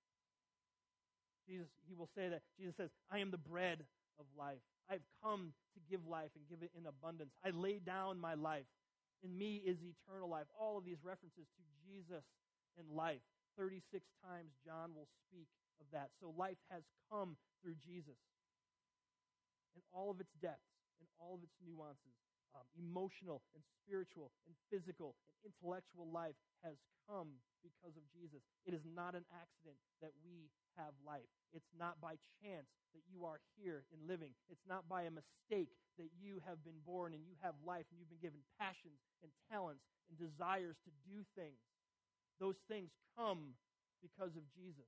Jesus, 1.50 1.68
he 1.90 1.98
will 1.98 2.10
say 2.14 2.30
that 2.30 2.46
Jesus 2.54 2.78
says, 2.78 2.94
I 3.10 3.18
am 3.18 3.34
the 3.34 3.42
bread 3.42 3.82
of 4.20 4.26
life. 4.38 4.60
I've 4.90 5.06
come 5.24 5.54
to 5.74 5.80
give 5.90 6.06
life 6.06 6.32
and 6.36 6.44
give 6.50 6.62
it 6.62 6.72
in 6.78 6.86
abundance. 6.86 7.32
I 7.46 7.52
lay 7.52 7.80
down 7.80 8.20
my 8.20 8.34
life. 8.34 8.68
In 9.24 9.38
me 9.38 9.62
is 9.66 9.78
eternal 9.84 10.30
life. 10.30 10.48
All 10.60 10.78
of 10.78 10.86
these 10.86 11.04
references 11.04 11.48
to 11.48 11.64
Jesus 11.84 12.24
and 12.78 12.88
life. 12.92 13.22
36 13.58 13.84
times 14.24 14.52
John 14.66 14.96
will 14.96 15.08
speak 15.28 15.48
of 15.80 15.88
that. 15.92 16.10
So 16.20 16.34
life 16.38 16.60
has 16.72 16.84
come 17.12 17.36
through 17.62 17.76
Jesus. 17.84 18.20
In 19.76 19.82
all 19.92 20.12
of 20.12 20.20
its 20.20 20.32
depths, 20.42 20.72
in 21.00 21.08
all 21.20 21.36
of 21.36 21.44
its 21.44 21.56
nuances, 21.64 22.16
um, 22.56 22.66
emotional 22.78 23.42
and 23.54 23.64
spiritual 23.82 24.32
and 24.46 24.56
physical 24.70 25.16
and 25.30 25.54
intellectual 25.54 26.10
life 26.10 26.38
has 26.64 26.78
come 27.08 27.42
because 27.66 27.98
of 27.98 28.06
Jesus. 28.14 28.44
It 28.66 28.74
is 28.74 28.86
not 28.86 29.18
an 29.18 29.26
accident 29.34 29.78
that 30.02 30.14
we 30.24 30.52
have 30.78 30.96
life. 31.04 31.28
It's 31.52 31.70
not 31.76 32.00
by 32.00 32.16
chance 32.40 32.70
that 32.94 33.04
you 33.10 33.26
are 33.26 33.42
here 33.58 33.84
and 33.92 34.00
living. 34.08 34.32
It's 34.48 34.64
not 34.70 34.88
by 34.88 35.10
a 35.10 35.14
mistake 35.14 35.74
that 35.98 36.10
you 36.16 36.40
have 36.48 36.64
been 36.64 36.80
born 36.86 37.14
and 37.14 37.26
you 37.26 37.36
have 37.44 37.58
life 37.66 37.86
and 37.92 38.00
you've 38.00 38.10
been 38.10 38.24
given 38.24 38.40
passions 38.56 39.02
and 39.22 39.30
talents 39.52 39.84
and 40.08 40.16
desires 40.16 40.78
to 40.86 40.92
do 41.04 41.26
things. 41.36 41.60
Those 42.40 42.58
things 42.72 42.90
come 43.18 43.58
because 44.00 44.38
of 44.40 44.48
Jesus. 44.56 44.88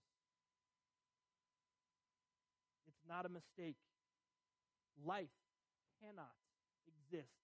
It's 2.87 3.03
not 3.09 3.27
a 3.27 3.31
mistake. 3.31 3.75
Life 5.03 5.33
cannot 5.99 6.31
exist 6.87 7.40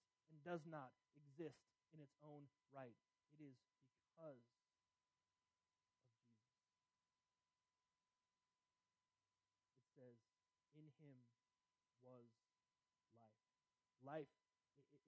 does 0.47 0.63
not 0.63 0.95
exist 1.11 1.59
in 1.91 1.99
its 1.99 2.15
own 2.23 2.47
right. 2.71 2.95
It 3.35 3.43
is 3.43 3.59
because 3.99 4.39
of 4.55 4.63
Jesus. 4.79 5.43
It 9.75 9.91
says, 9.91 10.15
In 10.79 10.87
him 11.03 11.19
was 11.99 12.31
life. 13.19 13.43
Life, 14.07 14.31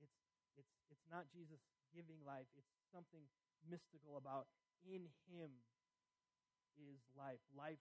it's, 0.04 0.20
it's, 0.60 0.76
it's 0.92 1.08
not 1.08 1.32
Jesus 1.32 1.64
giving 1.96 2.20
life, 2.28 2.52
it's 2.60 2.76
something 2.92 3.24
mystical 3.64 4.20
about 4.20 4.52
in 4.84 5.08
him 5.32 5.64
is 6.76 7.00
life. 7.16 7.40
Life 7.56 7.80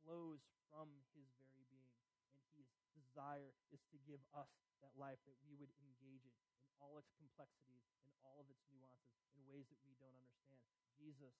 flows 0.00 0.40
from 0.72 0.88
his 1.12 1.28
very 1.36 1.68
being, 1.68 1.92
and 2.40 2.48
his 2.56 2.68
desire 2.96 3.52
is 3.68 3.84
to 3.92 4.00
give 4.08 4.24
us 4.32 4.48
that 4.80 4.92
life 4.96 5.20
that 5.28 5.36
we 5.44 5.52
would 5.56 5.72
engage 5.84 6.24
it 6.24 6.36
in 6.48 6.53
all 6.80 6.98
its 6.98 7.10
complexities, 7.18 7.84
in 8.06 8.12
all 8.22 8.42
of 8.42 8.46
its 8.50 8.62
nuances, 8.70 9.20
in 9.34 9.42
ways 9.46 9.66
that 9.70 9.80
we 9.86 9.94
don't 9.98 10.14
understand. 10.14 10.60
Jesus, 10.98 11.34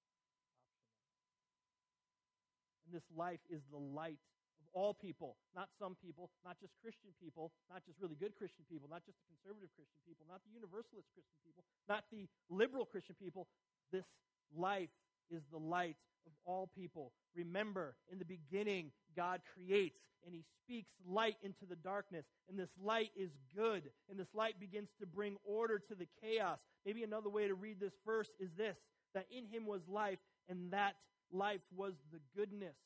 And 2.87 2.92
this 2.92 3.08
life 3.12 3.40
is 3.48 3.64
the 3.72 3.80
light 3.80 4.20
of 4.61 4.66
all 4.72 4.92
people, 4.92 5.37
not 5.56 5.68
some 5.76 5.96
people, 6.00 6.32
not 6.44 6.61
just 6.61 6.72
Christian 6.80 7.12
people, 7.20 7.52
not 7.68 7.85
just 7.85 8.00
really 8.00 8.16
good 8.16 8.37
Christian 8.37 8.64
people, 8.68 8.88
not 8.88 9.04
just 9.04 9.16
the 9.20 9.28
conservative 9.32 9.72
Christian 9.76 10.00
people, 10.04 10.24
not 10.28 10.40
the 10.44 10.52
universalist 10.52 11.08
Christian 11.12 11.40
people, 11.44 11.64
not 11.88 12.04
the 12.12 12.28
liberal 12.48 12.85
Christian 12.85 13.16
people. 13.16 13.48
This 13.92 14.08
life 14.52 14.92
is 15.30 15.42
the 15.50 15.58
light 15.58 15.96
of 16.26 16.32
all 16.44 16.70
people. 16.74 17.12
Remember, 17.35 17.96
in 18.11 18.18
the 18.18 18.24
beginning, 18.24 18.90
God 19.16 19.40
creates 19.54 19.98
and 20.24 20.35
He 20.35 20.44
speaks 20.62 20.90
light 21.06 21.37
into 21.42 21.66
the 21.68 21.76
darkness. 21.76 22.24
And 22.48 22.58
this 22.58 22.70
light 22.82 23.11
is 23.16 23.30
good. 23.56 23.90
And 24.08 24.18
this 24.18 24.35
light 24.35 24.61
begins 24.61 24.88
to 25.00 25.06
bring 25.06 25.37
order 25.44 25.78
to 25.78 25.94
the 25.94 26.06
chaos. 26.22 26.58
Maybe 26.87 27.02
another 27.02 27.28
way 27.28 27.48
to 27.48 27.54
read 27.54 27.80
this 27.80 27.94
verse 28.06 28.28
is 28.38 28.50
this 28.56 28.76
that 29.14 29.26
in 29.30 29.46
Him 29.46 29.66
was 29.66 29.82
life, 29.88 30.18
and 30.48 30.70
that 30.72 30.94
life 31.30 31.61
was 31.76 31.92
the 32.12 32.20
goodness 32.35 32.76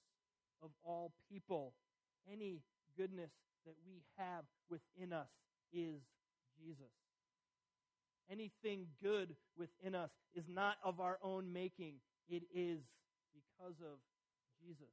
of 0.60 0.70
all 0.82 1.12
people. 1.30 1.72
Any 2.30 2.62
goodness 2.98 3.30
that 3.64 3.74
we 3.86 4.02
have 4.16 4.44
within 4.68 5.12
us 5.12 5.28
is 5.72 6.00
Jesus. 6.58 6.90
Anything 8.28 8.86
good 9.00 9.36
within 9.56 9.94
us 9.94 10.10
is 10.34 10.44
not 10.48 10.78
of 10.82 10.98
our 10.98 11.18
own 11.22 11.52
making, 11.52 11.94
it 12.28 12.42
is 12.54 12.80
because 13.34 13.80
of 13.80 13.98
Jesus. 14.60 14.92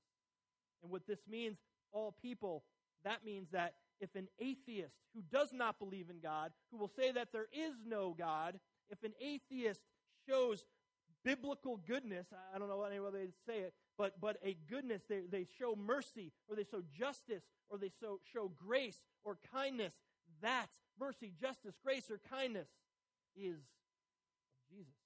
And 0.82 0.91
what 0.91 1.08
this 1.08 1.19
means, 1.30 1.58
all 1.91 2.15
people, 2.22 2.63
that 3.04 3.26
means 3.26 3.50
that 3.52 3.76
if 4.00 4.15
an 4.15 4.28
atheist 4.39 4.93
who 5.13 5.22
does 5.32 5.50
not 5.54 5.80
believe 5.80 6.10
in 6.10 6.19
God, 6.22 6.52
who 6.72 6.78
will 6.78 6.91
say 6.96 7.12
that 7.12 7.32
there 7.32 7.48
is 7.54 7.74
no 7.86 8.15
God, 8.17 8.60
if 8.89 9.04
an 9.04 9.13
atheist 9.22 9.82
shows 10.28 10.65
biblical 11.24 11.78
goodness, 11.88 12.28
I 12.54 12.60
don't 12.60 12.67
know 12.67 12.84
any 12.84 12.98
other 12.98 13.17
way 13.17 13.26
to 13.26 13.34
say 13.48 13.60
it, 13.60 13.74
but, 13.98 14.19
but 14.19 14.38
a 14.43 14.58
goodness. 14.69 15.04
They, 15.08 15.22
they 15.30 15.46
show 15.58 15.76
mercy, 15.76 16.32
or 16.50 16.56
they 16.56 16.65
show 16.65 16.82
justice, 16.98 17.43
or 17.69 17.78
they 17.78 17.91
show, 18.00 18.19
show 18.34 18.52
grace 18.58 19.02
or 19.24 19.38
kindness. 19.54 19.93
That 20.41 20.67
mercy, 21.00 21.32
justice, 21.39 21.76
grace, 21.84 22.10
or 22.12 22.19
kindness 22.30 22.67
is 23.36 23.58
Jesus. 24.69 25.03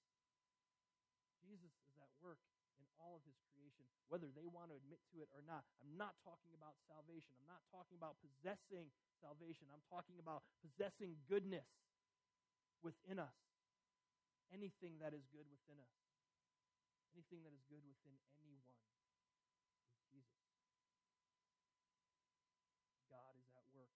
Work 2.21 2.41
in 2.82 2.86
all 2.97 3.17
of 3.17 3.23
his 3.25 3.38
creation, 3.53 3.86
whether 4.10 4.30
they 4.34 4.49
want 4.49 4.73
to 4.73 4.75
admit 4.77 5.01
to 5.13 5.21
it 5.21 5.30
or 5.34 5.41
not. 5.45 5.65
I'm 5.82 5.93
not 5.97 6.17
talking 6.25 6.53
about 6.58 6.77
salvation. 6.89 7.34
I'm 7.41 7.49
not 7.49 7.62
talking 7.69 7.97
about 7.97 8.17
possessing 8.21 8.89
salvation. 9.21 9.69
I'm 9.69 9.86
talking 9.89 10.17
about 10.21 10.45
possessing 10.62 11.17
goodness 11.30 11.69
within 12.82 13.17
us. 13.21 13.38
Anything 14.53 14.97
that 15.01 15.12
is 15.13 15.25
good 15.30 15.45
within 15.49 15.77
us. 15.77 15.93
Anything 17.13 17.41
that 17.45 17.53
is 17.53 17.65
good 17.65 17.82
within 17.82 18.13
anyone 18.38 18.77
is 20.13 20.25
Jesus. 20.30 20.45
God 23.10 23.34
is 23.41 23.49
at 23.58 23.65
work 23.73 23.91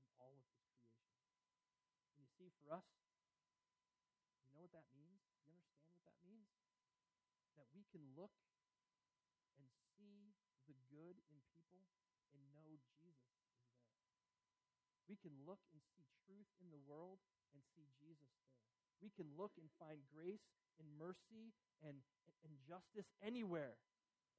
in 0.00 0.08
all 0.20 0.36
of 0.36 0.44
his 0.44 0.60
creation. 0.68 1.08
And 2.12 2.20
you 2.20 2.28
see, 2.36 2.52
for 2.60 2.70
us, 2.76 2.84
you 4.44 4.52
know 4.52 4.60
what 4.60 4.72
that 4.76 4.86
means? 4.92 5.24
You 5.42 5.50
understand 5.50 5.88
what 5.90 6.04
that 6.04 6.18
means? 6.22 6.52
That 7.58 7.66
we 7.74 7.77
can 7.88 8.04
look 8.14 8.32
and 9.56 9.66
see 9.96 10.36
the 10.68 10.76
good 10.92 11.16
in 11.32 11.38
people 11.56 11.84
and 12.32 12.40
know 12.52 12.76
Jesus 13.00 13.32
is 13.40 13.52
there. 13.56 13.88
We 15.08 15.16
can 15.16 15.32
look 15.48 15.64
and 15.72 15.80
see 15.96 16.04
truth 16.28 16.48
in 16.60 16.68
the 16.68 16.80
world 16.84 17.24
and 17.56 17.64
see 17.72 17.88
Jesus 17.96 18.28
there. 18.44 18.60
We 19.00 19.08
can 19.14 19.30
look 19.38 19.56
and 19.56 19.72
find 19.80 20.04
grace 20.12 20.44
and 20.76 20.86
mercy 21.00 21.56
and, 21.80 22.04
and 22.44 22.52
justice 22.66 23.08
anywhere 23.24 23.80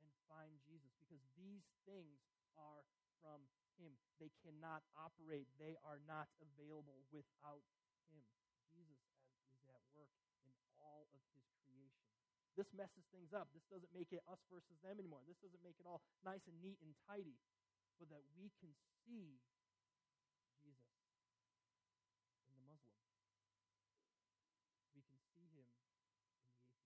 and 0.04 0.12
find 0.30 0.62
Jesus 0.68 0.94
because 1.02 1.24
these 1.34 1.66
things 1.90 2.22
are 2.54 2.86
from 3.24 3.50
Him. 3.82 3.98
They 4.22 4.32
cannot 4.46 4.86
operate, 4.94 5.48
they 5.58 5.80
are 5.82 6.00
not 6.06 6.30
available 6.38 7.02
without 7.10 7.66
Him. 8.12 8.24
Jesus 8.70 9.02
is 9.50 9.66
at 9.74 9.84
work 9.96 10.14
in 10.46 10.54
all 10.78 11.10
of 11.12 11.22
His 11.34 11.48
creation. 11.64 12.10
This 12.60 12.76
messes 12.76 13.08
things 13.16 13.32
up. 13.32 13.48
This 13.56 13.64
doesn't 13.72 13.88
make 13.96 14.12
it 14.12 14.20
us 14.28 14.44
versus 14.52 14.76
them 14.84 15.00
anymore. 15.00 15.24
This 15.24 15.40
doesn't 15.40 15.64
make 15.64 15.80
it 15.80 15.88
all 15.88 16.04
nice 16.28 16.44
and 16.44 16.60
neat 16.60 16.76
and 16.84 16.92
tidy, 17.08 17.40
but 17.96 18.12
that 18.12 18.20
we 18.36 18.52
can 18.60 18.76
see 19.08 19.40
Jesus 20.60 21.08
in 22.44 22.52
the 22.52 22.68
Muslim. 22.68 23.00
We 24.92 25.00
can 25.08 25.24
see 25.24 25.40
him 25.40 25.56
in 25.56 25.56
the 25.56 25.64
atheist. 25.64 26.04
We 26.04 26.84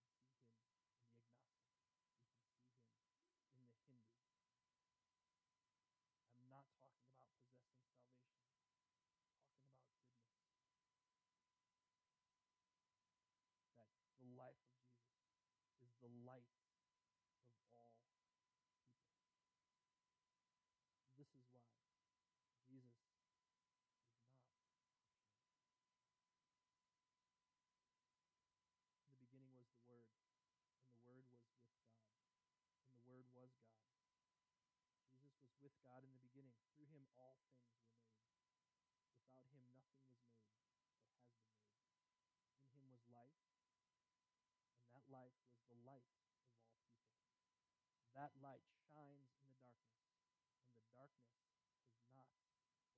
can 0.00 0.32
see 0.32 0.32
him 0.32 1.20
in 1.20 1.28
the 1.28 2.08
agnostic. 2.08 2.48
We 3.20 3.60
can 3.60 3.68
see 3.68 3.68
him 3.68 3.68
in 3.68 3.68
the 3.68 3.84
Hindu. 3.84 4.16
I'm 6.40 6.48
not 6.48 6.64
talking 6.80 7.04
about 7.12 7.36
possessing 7.52 8.00
salvation. 8.00 8.48
I'm 13.44 13.68
talking 13.76 13.84
about 13.84 13.84
goodness. 13.84 13.84
That 13.84 13.92
the 14.24 14.32
life 14.38 14.56
of 14.64 14.72
Jesus 14.88 15.44
is 15.84 15.92
the 16.00 16.08
light 16.24 16.48
of 16.48 16.64
all 17.76 17.92
people. 18.00 18.30
This 21.18 21.28
is 21.34 21.44
why 21.52 21.68
Jesus 22.64 22.96
the 29.10 29.18
beginning 29.20 29.52
was 29.58 29.68
the 29.74 29.84
Word, 29.84 30.08
and 30.08 30.94
the 30.96 31.04
Word 31.04 31.26
was 31.28 31.44
with 31.44 31.68
God, 31.76 31.92
and 32.80 32.94
the 32.94 33.04
Word 33.04 33.26
was 33.36 33.52
God. 33.60 33.84
Jesus 35.20 35.36
was 35.42 35.52
with 35.60 35.76
God 35.84 36.00
in 36.02 36.10
the 36.14 36.22
beginning. 36.24 36.56
Through 36.74 36.88
him, 36.90 37.04
all 37.14 37.36
things 37.44 37.68
were 37.74 39.46
made. 39.54 39.84
If 48.13 48.13
that 48.24 48.32
light 48.40 48.64
shines 48.88 49.36
in 49.36 49.44
the 49.44 49.60
darkness, 49.60 50.00
and 50.72 50.80
the 50.80 50.96
darkness 50.96 51.28
does 51.92 52.08
not 52.16 52.24
overcome 52.32 52.72
it. 52.72 52.88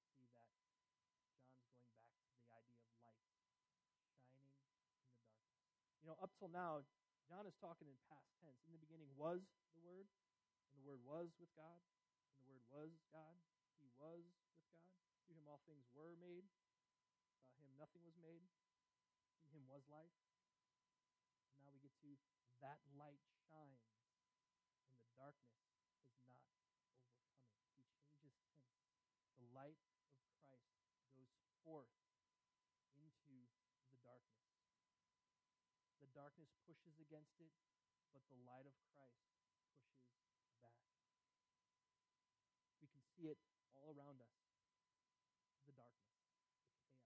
We 0.00 0.08
see 0.16 0.24
that 0.32 0.48
John's 0.56 1.36
going 1.36 1.36
back 1.92 2.32
to 2.32 2.40
the 2.40 2.56
idea 2.56 2.80
of 2.80 2.96
light 3.04 3.20
shining 3.28 3.28
in 3.28 3.44
the 3.44 3.60
darkness. 3.60 4.72
You 6.00 6.08
know, 6.08 6.16
up 6.16 6.32
till 6.40 6.48
now, 6.48 6.80
John 7.28 7.44
is 7.44 7.52
talking 7.60 7.92
in 7.92 8.00
past 8.08 8.32
tense. 8.40 8.64
In 8.64 8.72
the 8.72 8.80
beginning 8.80 9.12
was 9.20 9.44
the 9.76 9.84
Word, 9.84 10.08
and 10.72 10.80
the 10.80 10.96
Word 11.04 11.04
was 11.04 11.36
with 11.36 11.52
God, 11.52 11.84
and 12.40 12.48
the 12.48 12.64
Word 12.72 12.88
was 12.88 13.04
God. 13.12 13.36
He 13.76 13.92
was 14.00 14.32
with 14.32 14.56
God. 14.56 14.80
Through 15.28 15.36
him 15.36 15.44
all 15.44 15.60
things 15.68 15.84
were 15.92 16.16
made. 16.16 16.48
Without 17.52 17.68
him 17.68 17.76
nothing 17.76 18.00
was 18.00 18.16
made. 18.16 18.48
In 19.44 19.52
him 19.52 19.68
was 19.68 19.84
life. 19.92 20.16
And 21.60 21.68
now 21.68 21.74
we 21.76 21.84
get 21.84 21.92
to 22.00 22.16
that 22.60 22.80
light 22.96 23.22
shines, 23.48 23.86
and 24.88 24.98
the 25.00 25.12
darkness 25.16 25.56
has 25.68 26.16
not 26.26 26.40
overcome 26.48 26.88
it. 26.88 27.04
He 27.76 27.84
changes 28.00 28.36
tense. 28.48 28.76
The 29.38 29.48
light 29.52 29.80
of 30.52 30.60
Christ 30.72 30.80
goes 31.16 31.32
forth 31.62 31.92
into 32.96 33.48
the 33.92 33.98
darkness. 34.02 34.48
The 36.00 36.08
darkness 36.12 36.52
pushes 36.64 36.96
against 37.00 37.40
it, 37.40 37.52
but 38.12 38.24
the 38.28 38.40
light 38.44 38.64
of 38.64 38.76
Christ 38.92 39.20
pushes 40.24 40.52
back. 40.60 40.80
We 42.80 42.88
can 42.88 43.04
see 43.16 43.28
it 43.28 43.40
all 43.76 43.92
around 43.92 44.20
us 44.20 44.46
the 45.66 45.74
darkness, 45.74 46.14
the 46.22 46.46
chaos, 46.46 47.02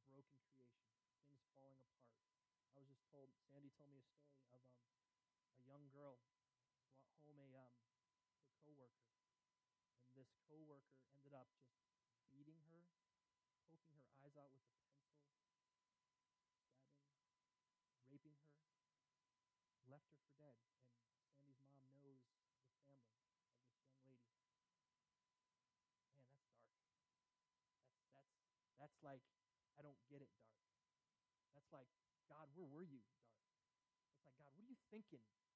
the 0.00 0.08
broken 0.08 0.40
creation, 0.56 0.88
things 1.28 1.44
falling 1.52 1.84
apart. 1.84 2.16
I 2.72 2.80
was 2.80 2.88
just 2.88 3.65
told, 3.76 3.92
me 3.92 4.00
a 4.00 4.08
story 4.08 4.40
of 4.48 4.64
um, 4.88 4.96
a 5.60 5.64
young 5.68 5.84
girl 5.92 6.16
brought 7.20 7.36
home 7.36 7.52
a 7.52 7.60
um, 7.60 7.76
her 8.40 8.48
coworker, 8.64 9.12
and 10.00 10.16
this 10.16 10.32
coworker 10.48 10.96
ended 11.12 11.36
up 11.36 11.52
just 12.00 12.24
beating 12.32 12.56
her, 12.72 12.88
poking 13.68 13.92
her 14.00 14.08
eyes 14.24 14.32
out 14.40 14.48
with 14.56 14.64
a 14.64 14.72
pencil, 14.80 15.04
stabbing, 16.72 17.04
raping 18.08 18.40
her, 18.40 18.56
left 19.84 20.08
her 20.08 20.20
for 20.24 20.32
dead. 20.40 20.56
And 21.12 21.28
Sandy's 21.36 21.68
mom 21.68 21.92
knows 22.00 22.24
the 22.24 22.32
family 22.48 22.72
of 22.72 22.80
this 22.80 23.76
young 23.76 24.00
lady. 24.08 24.08
Man, 24.08 24.24
that's 24.24 24.40
dark. 24.56 24.72
That's 27.92 28.08
that's 28.16 28.32
that's 28.80 28.98
like 29.04 29.20
I 29.76 29.84
don't 29.84 30.00
get 30.08 30.24
it 30.24 30.32
dark. 30.40 30.64
That's 31.52 31.68
like 31.68 31.92
God, 32.32 32.48
where 32.56 32.66
were 32.66 32.84
you, 32.84 33.04
God, 34.46 34.54
what 34.54 34.62
are 34.62 34.70
you 34.70 34.78
thinking, 34.94 35.26
dark? 35.26 35.50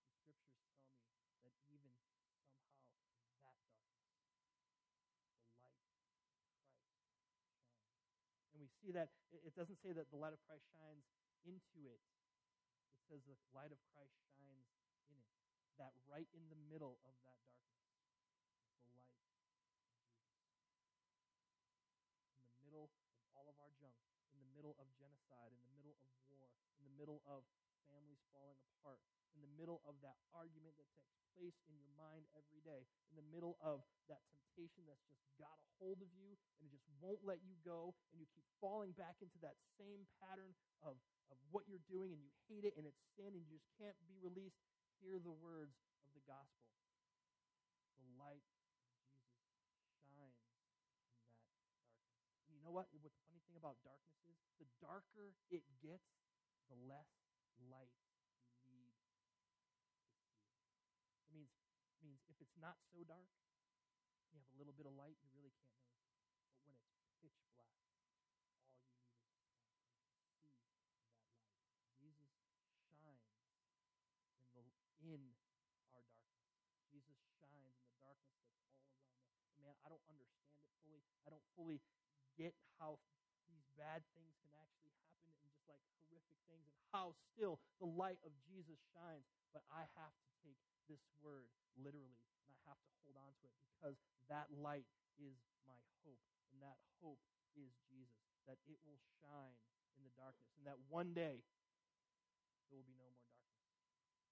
The 0.00 0.16
scriptures 0.16 0.56
tell 0.64 0.80
me 0.80 1.36
that 1.44 1.60
even 1.68 1.92
somehow 2.00 2.40
that 2.40 2.56
darkness, 2.56 3.20
the 3.28 3.36
light 3.44 3.60
of 3.60 3.68
Christ 3.76 4.00
shines. 4.08 4.48
And 8.56 8.64
we 8.64 8.72
see 8.80 8.88
that 8.96 9.12
it 9.44 9.52
doesn't 9.52 9.76
say 9.84 9.92
that 9.92 10.08
the 10.08 10.16
light 10.16 10.32
of 10.32 10.40
Christ 10.48 10.64
shines 10.72 11.04
into 11.44 11.84
it. 11.84 12.00
It 12.96 13.04
says 13.12 13.20
the 13.28 13.36
light 13.52 13.76
of 13.76 13.80
Christ 13.92 14.16
shines 14.32 14.72
in 15.04 15.20
it. 15.20 15.28
That 15.76 15.92
right 16.08 16.32
in 16.32 16.48
the 16.48 16.56
middle 16.72 16.96
of 17.04 17.12
that 17.28 17.36
darkness 17.52 17.76
is 17.76 18.72
the 18.88 18.96
light 18.96 19.04
of 19.04 19.12
Jesus. 19.20 19.68
In 22.34 22.40
the 22.40 22.56
middle 22.64 22.88
of 22.88 22.92
all 23.36 23.46
of 23.46 23.54
our 23.60 23.70
junk, 23.76 23.94
in 24.34 24.40
the 24.42 24.50
middle 24.56 24.74
of 24.80 24.88
genocide, 24.98 25.54
in 25.54 25.60
the 25.62 25.72
middle 25.78 25.94
of 26.02 26.10
war, 26.26 26.50
in 26.82 26.82
the 26.82 26.94
middle 26.98 27.17
of 27.28 27.44
families 27.92 28.24
falling 28.32 28.58
apart, 28.80 29.04
in 29.36 29.44
the 29.44 29.52
middle 29.60 29.84
of 29.86 29.94
that 30.02 30.18
argument 30.34 30.74
that 30.80 30.88
takes 30.96 31.14
place 31.36 31.54
in 31.70 31.76
your 31.78 31.92
mind 31.94 32.26
every 32.34 32.58
day, 32.64 32.88
in 33.12 33.14
the 33.14 33.28
middle 33.30 33.60
of 33.62 33.84
that 34.10 34.24
temptation 34.32 34.82
that's 34.88 35.04
just 35.06 35.22
got 35.38 35.54
a 35.54 35.68
hold 35.78 36.02
of 36.02 36.10
you 36.10 36.34
and 36.58 36.66
it 36.66 36.74
just 36.74 36.88
won't 36.98 37.22
let 37.22 37.38
you 37.46 37.54
go, 37.62 37.94
and 38.10 38.18
you 38.18 38.26
keep 38.34 38.42
falling 38.58 38.90
back 38.98 39.14
into 39.22 39.38
that 39.38 39.54
same 39.78 40.02
pattern 40.18 40.50
of, 40.82 40.98
of 41.30 41.38
what 41.54 41.62
you're 41.70 41.84
doing 41.86 42.10
and 42.10 42.18
you 42.18 42.32
hate 42.50 42.66
it 42.66 42.74
and 42.74 42.82
it's 42.82 42.98
sin 43.14 43.30
and 43.30 43.38
you 43.46 43.54
just 43.54 43.70
can't 43.78 43.94
be 44.10 44.18
released, 44.18 44.58
hear 44.98 45.22
the 45.22 45.34
words 45.38 45.78
of 46.02 46.10
the 46.10 46.24
gospel. 46.26 46.66
The 48.02 48.10
light 48.18 48.42
of 48.42 48.58
Jesus 48.66 49.06
shines 49.54 49.70
in 50.02 50.18
that 50.18 50.34
darkness. 50.34 51.38
And 52.50 52.58
you 52.58 52.62
know 52.66 52.74
what? 52.74 52.90
What 52.90 53.06
the 53.06 53.14
funny 53.22 53.38
thing 53.46 53.54
about 53.54 53.78
darkness 53.86 54.18
is? 54.26 54.34
The 54.58 54.66
darker 54.82 55.38
it 55.54 55.62
gets, 55.78 56.17
the 56.68 56.76
less 56.88 57.08
light 57.68 57.96
you 58.64 58.76
need 58.76 58.94
it 58.94 59.08
means, 61.32 61.52
it 61.92 62.00
means 62.04 62.20
if 62.28 62.38
it's 62.40 62.56
not 62.60 62.76
so 62.92 63.04
dark, 63.04 63.28
you 64.32 64.40
have 64.40 64.48
a 64.52 64.58
little 64.60 64.76
bit 64.76 64.84
of 64.88 64.94
light, 64.96 65.16
you 65.24 65.28
really 65.32 65.52
can't 65.60 65.72
notice 65.80 66.04
it. 66.04 66.20
But 66.64 66.68
when 66.68 66.76
it's 66.76 67.08
pitch 67.20 67.38
black, 67.52 67.72
all 71.96 72.04
you 72.04 72.12
need 72.16 72.28
is 72.28 72.44
to 72.44 72.60
see 72.68 72.84
that 72.84 72.96
light. 73.04 73.22
Jesus 74.28 74.44
shines 74.52 74.74
in 75.04 75.24
the 75.28 75.36
in 75.64 75.72
our 75.72 75.88
darkness. 75.92 76.28
Jesus 76.90 77.18
shines 77.38 77.70
in 77.76 77.86
the 77.86 77.98
darkness 78.02 78.34
that's 78.42 78.56
all 78.58 78.74
around 78.74 78.98
us. 78.98 79.14
And 79.54 79.62
man, 79.62 79.76
I 79.84 79.88
don't 79.88 80.04
understand 80.10 80.52
it 80.58 80.68
fully. 80.82 81.04
I 81.24 81.30
don't 81.30 81.48
fully 81.54 81.80
get 82.36 82.54
how 82.78 82.98
these 83.50 83.66
bad 83.74 84.06
things 84.14 84.36
can 84.42 84.52
actually 84.58 84.94
happen 85.02 85.26
and 85.26 85.38
just 85.42 85.58
like 85.66 85.82
horrific 86.06 86.37
things 86.48 86.64
and 86.66 86.76
how 86.92 87.12
still 87.32 87.60
the 87.78 87.88
light 87.88 88.18
of 88.24 88.32
Jesus 88.48 88.80
shines. 88.92 89.24
But 89.52 89.64
I 89.72 89.84
have 89.96 90.12
to 90.12 90.28
take 90.44 90.58
this 90.88 91.00
word 91.20 91.48
literally, 91.76 92.18
and 92.44 92.50
I 92.52 92.58
have 92.68 92.80
to 92.80 92.90
hold 93.04 93.16
on 93.20 93.32
to 93.40 93.44
it 93.48 93.54
because 93.76 93.96
that 94.28 94.48
light 94.52 94.88
is 95.20 95.36
my 95.68 95.78
hope, 96.04 96.20
and 96.52 96.60
that 96.64 96.80
hope 97.00 97.20
is 97.56 97.72
Jesus. 97.88 98.24
That 98.48 98.58
it 98.64 98.80
will 98.88 99.00
shine 99.20 99.56
in 99.96 100.04
the 100.04 100.14
darkness, 100.16 100.48
and 100.56 100.64
that 100.64 100.80
one 100.88 101.12
day 101.12 101.44
there 102.68 102.76
will 102.80 102.88
be 102.88 102.96
no 102.96 103.08
more 103.12 103.28
darkness. 103.36 103.68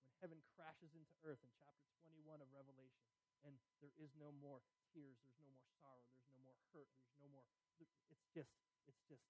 When 0.01 0.13
heaven 0.21 0.41
crashes 0.57 0.93
into 0.97 1.13
earth 1.25 1.41
in 1.45 1.53
chapter 1.61 1.89
21 2.09 2.41
of 2.41 2.49
Revelation, 2.53 3.05
and 3.45 3.57
there 3.85 3.93
is 4.01 4.13
no 4.17 4.33
more 4.41 4.65
tears, 4.93 5.17
there's 5.21 5.37
no 5.37 5.49
more 5.53 5.65
sorrow, 5.81 6.05
there's 6.17 6.33
no 6.33 6.41
more 6.49 6.57
hurt, 6.73 6.89
there's 6.97 7.17
no 7.21 7.29
more. 7.29 7.45
It's 7.77 8.25
just, 8.33 8.53
it's 8.89 9.05
just 9.09 9.25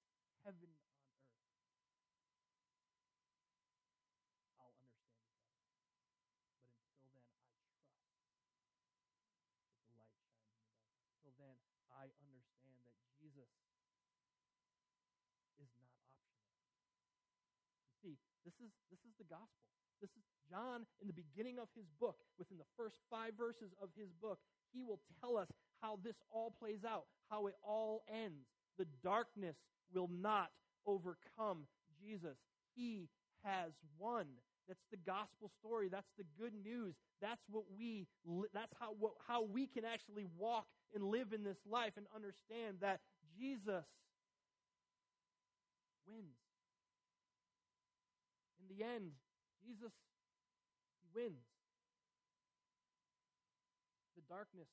heaven 0.46 0.70
on 0.70 0.87
earth. 1.03 1.35
I'll 4.59 4.75
understand 4.79 5.27
it 5.27 5.35
but 5.35 5.59
until 5.59 7.11
then, 7.11 7.27
I 7.27 7.35
trust 7.35 7.35
that 8.07 8.22
the 8.22 8.70
light 9.11 9.20
shines 9.35 9.66
in 9.83 9.99
the 9.99 9.99
darkness. 9.99 10.94
Until 11.18 11.35
then, 11.37 11.57
I 11.90 12.09
understand 12.22 12.79
that 12.87 12.94
Jesus 13.18 13.51
is 15.59 15.70
not 15.83 15.99
optional. 16.07 16.57
You 17.90 17.95
see, 18.06 18.14
this 18.46 18.54
is, 18.62 18.70
this 18.94 19.02
is 19.02 19.14
the 19.18 19.26
gospel. 19.26 19.66
This 19.98 20.14
is 20.14 20.22
John 20.46 20.86
in 21.02 21.10
the 21.10 21.16
beginning 21.16 21.58
of 21.58 21.66
his 21.74 21.90
book, 21.98 22.22
within 22.38 22.58
the 22.58 22.70
first 22.78 23.02
five 23.10 23.34
verses 23.34 23.74
of 23.82 23.90
his 23.98 24.14
book, 24.22 24.38
he 24.70 24.82
will 24.82 25.00
tell 25.18 25.36
us 25.36 25.48
how 25.82 25.98
this 26.04 26.14
all 26.30 26.54
plays 26.54 26.86
out, 26.86 27.10
how 27.30 27.46
it 27.46 27.54
all 27.62 28.04
ends. 28.06 28.46
The 28.78 28.86
darkness 29.02 29.56
will 29.92 30.10
not 30.12 30.50
overcome 30.86 31.66
Jesus. 31.98 32.36
He 32.76 33.08
has 33.42 33.72
won. 33.98 34.26
That's 34.68 34.84
the 34.90 34.98
gospel 34.98 35.50
story. 35.58 35.88
That's 35.88 36.10
the 36.18 36.26
good 36.38 36.52
news. 36.62 36.94
That's 37.22 37.42
what 37.50 37.64
we 37.78 38.06
that's 38.52 38.74
how 38.78 38.94
what, 38.98 39.12
how 39.26 39.44
we 39.44 39.66
can 39.66 39.84
actually 39.84 40.26
walk 40.36 40.66
and 40.94 41.04
live 41.04 41.32
in 41.32 41.44
this 41.44 41.59
life 41.70 41.92
and 41.96 42.07
understand 42.14 42.78
that 42.80 43.00
Jesus 43.38 43.86
wins. 46.07 46.45
In 48.66 48.74
the 48.74 48.82
end, 48.82 49.14
Jesus 49.62 49.94
he 50.98 51.06
wins. 51.14 51.46
The 54.18 54.26
darkness 54.26 54.66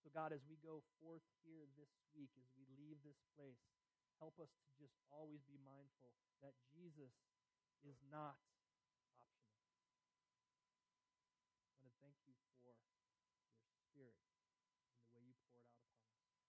So, 0.00 0.08
God, 0.16 0.32
as 0.32 0.48
we 0.48 0.56
go 0.64 0.80
forth 0.96 1.28
here 1.44 1.68
this 1.76 1.92
week, 2.16 2.32
as 2.40 2.48
we 2.56 2.64
leave 2.72 3.04
this 3.04 3.20
place, 3.36 3.60
help 4.16 4.40
us 4.40 4.56
to 4.64 4.68
just 4.80 4.96
always 5.12 5.44
be 5.44 5.60
mindful 5.60 6.16
that 6.40 6.56
Jesus 6.72 7.12
is 7.84 8.00
not 8.08 8.40
optional. 9.20 9.60
I 11.68 11.84
want 11.84 11.92
to 11.92 11.96
thank 12.00 12.16
you 12.24 12.32
for 12.48 12.56
your 12.64 12.80
spirit 13.92 14.16
and 14.16 15.04
the 15.04 15.12
way 15.12 15.28
you 15.28 15.36
pour 15.52 15.60
it 15.60 15.68
out 15.68 15.84
upon 15.84 16.16
us. 16.16 16.40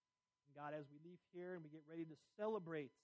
And 0.44 0.44
God, 0.55 0.71
as 0.71 0.87
we 0.87 1.03
leave 1.03 1.19
here 1.35 1.59
and 1.59 1.61
we 1.61 1.67
get 1.67 1.83
ready 1.83 2.07
to 2.07 2.15
celebrate 2.39 2.95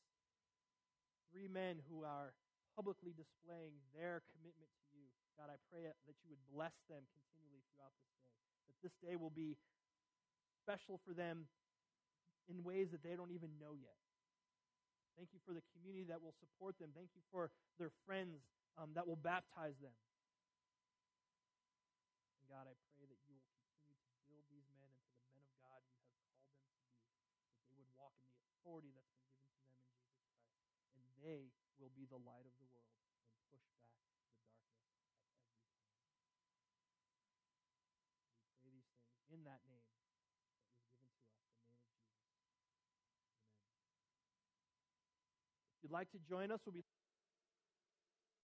three 1.36 1.52
men 1.52 1.84
who 1.92 2.08
are 2.08 2.32
publicly 2.80 3.12
displaying 3.12 3.76
their 3.92 4.24
commitment 4.32 4.72
to 4.72 4.84
you, 4.96 5.12
God, 5.36 5.52
I 5.52 5.60
pray 5.68 5.84
that 5.84 6.16
you 6.24 6.32
would 6.32 6.40
bless 6.48 6.72
them 6.88 7.04
continually 7.12 7.60
throughout 7.76 7.92
this 8.00 8.08
day. 8.16 8.32
That 8.72 8.80
this 8.80 8.96
day 9.04 9.20
will 9.20 9.36
be 9.36 9.60
special 10.64 11.04
for 11.04 11.12
them 11.12 11.52
in 12.48 12.64
ways 12.64 12.96
that 12.96 13.04
they 13.04 13.20
don't 13.20 13.36
even 13.36 13.52
know 13.60 13.76
yet. 13.76 14.00
Thank 15.20 15.36
you 15.36 15.44
for 15.44 15.52
the 15.52 15.64
community 15.76 16.08
that 16.08 16.24
will 16.24 16.36
support 16.40 16.80
them. 16.80 16.96
Thank 16.96 17.12
you 17.20 17.24
for 17.36 17.52
their 17.76 17.92
friends 18.08 18.48
um, 18.80 18.96
that 18.96 19.04
will 19.04 19.20
baptize 19.20 19.76
them. 19.84 19.92
And 22.40 22.48
God, 22.48 22.64
I 22.64 22.76
pray 22.96 23.04
that 23.12 23.20
you 23.28 23.36
will 23.36 23.44
continue 23.60 24.08
to 24.08 24.20
build 24.24 24.48
these 24.48 24.72
men 24.72 24.88
into 24.88 25.12
the 25.20 25.28
men 25.36 25.44
of 25.44 25.52
God 25.60 25.84
you 25.84 26.00
have 26.00 26.08
called 26.16 26.32
them 26.32 26.32
to 26.32 27.28
be 27.28 27.44
that 27.52 27.64
they 27.68 27.76
would 27.76 27.92
walk 28.00 28.16
in 28.24 28.32
the 28.32 28.48
authority 28.56 28.92
that's 28.96 29.12
been 29.12 29.28
given 29.36 29.52
to 29.52 29.68
them 29.76 29.92
in 29.92 30.08
Jesus 30.16 30.40
Christ. 30.48 30.80
And 30.96 31.11
they 31.22 31.54
will 31.78 31.94
be 31.94 32.10
the 32.10 32.18
light 32.18 32.46
of 32.46 32.54
the 32.58 32.68
world 32.74 32.98
and 33.06 33.38
push 33.50 33.62
back 33.70 33.86
the 33.94 34.10
darkness 34.10 34.42
at 34.58 34.66
every 34.74 35.06
time. 35.06 35.54
We 38.42 38.58
pray 38.62 38.74
these 38.74 38.90
things 38.98 39.22
in 39.30 39.46
that 39.46 39.62
name 39.70 39.86
that 39.86 39.94
was 40.02 40.10
given 40.10 40.34
to 40.34 40.50
us, 40.50 40.66
the 40.90 40.98
name 40.98 41.14
of 41.14 41.22
Jesus. 41.22 41.54
Amen. 44.34 45.30
If 45.78 45.86
you'd 45.86 45.94
like 45.94 46.10
to 46.14 46.22
join 46.26 46.50
us, 46.50 46.62
we'll 46.66 46.74
be 46.74 46.86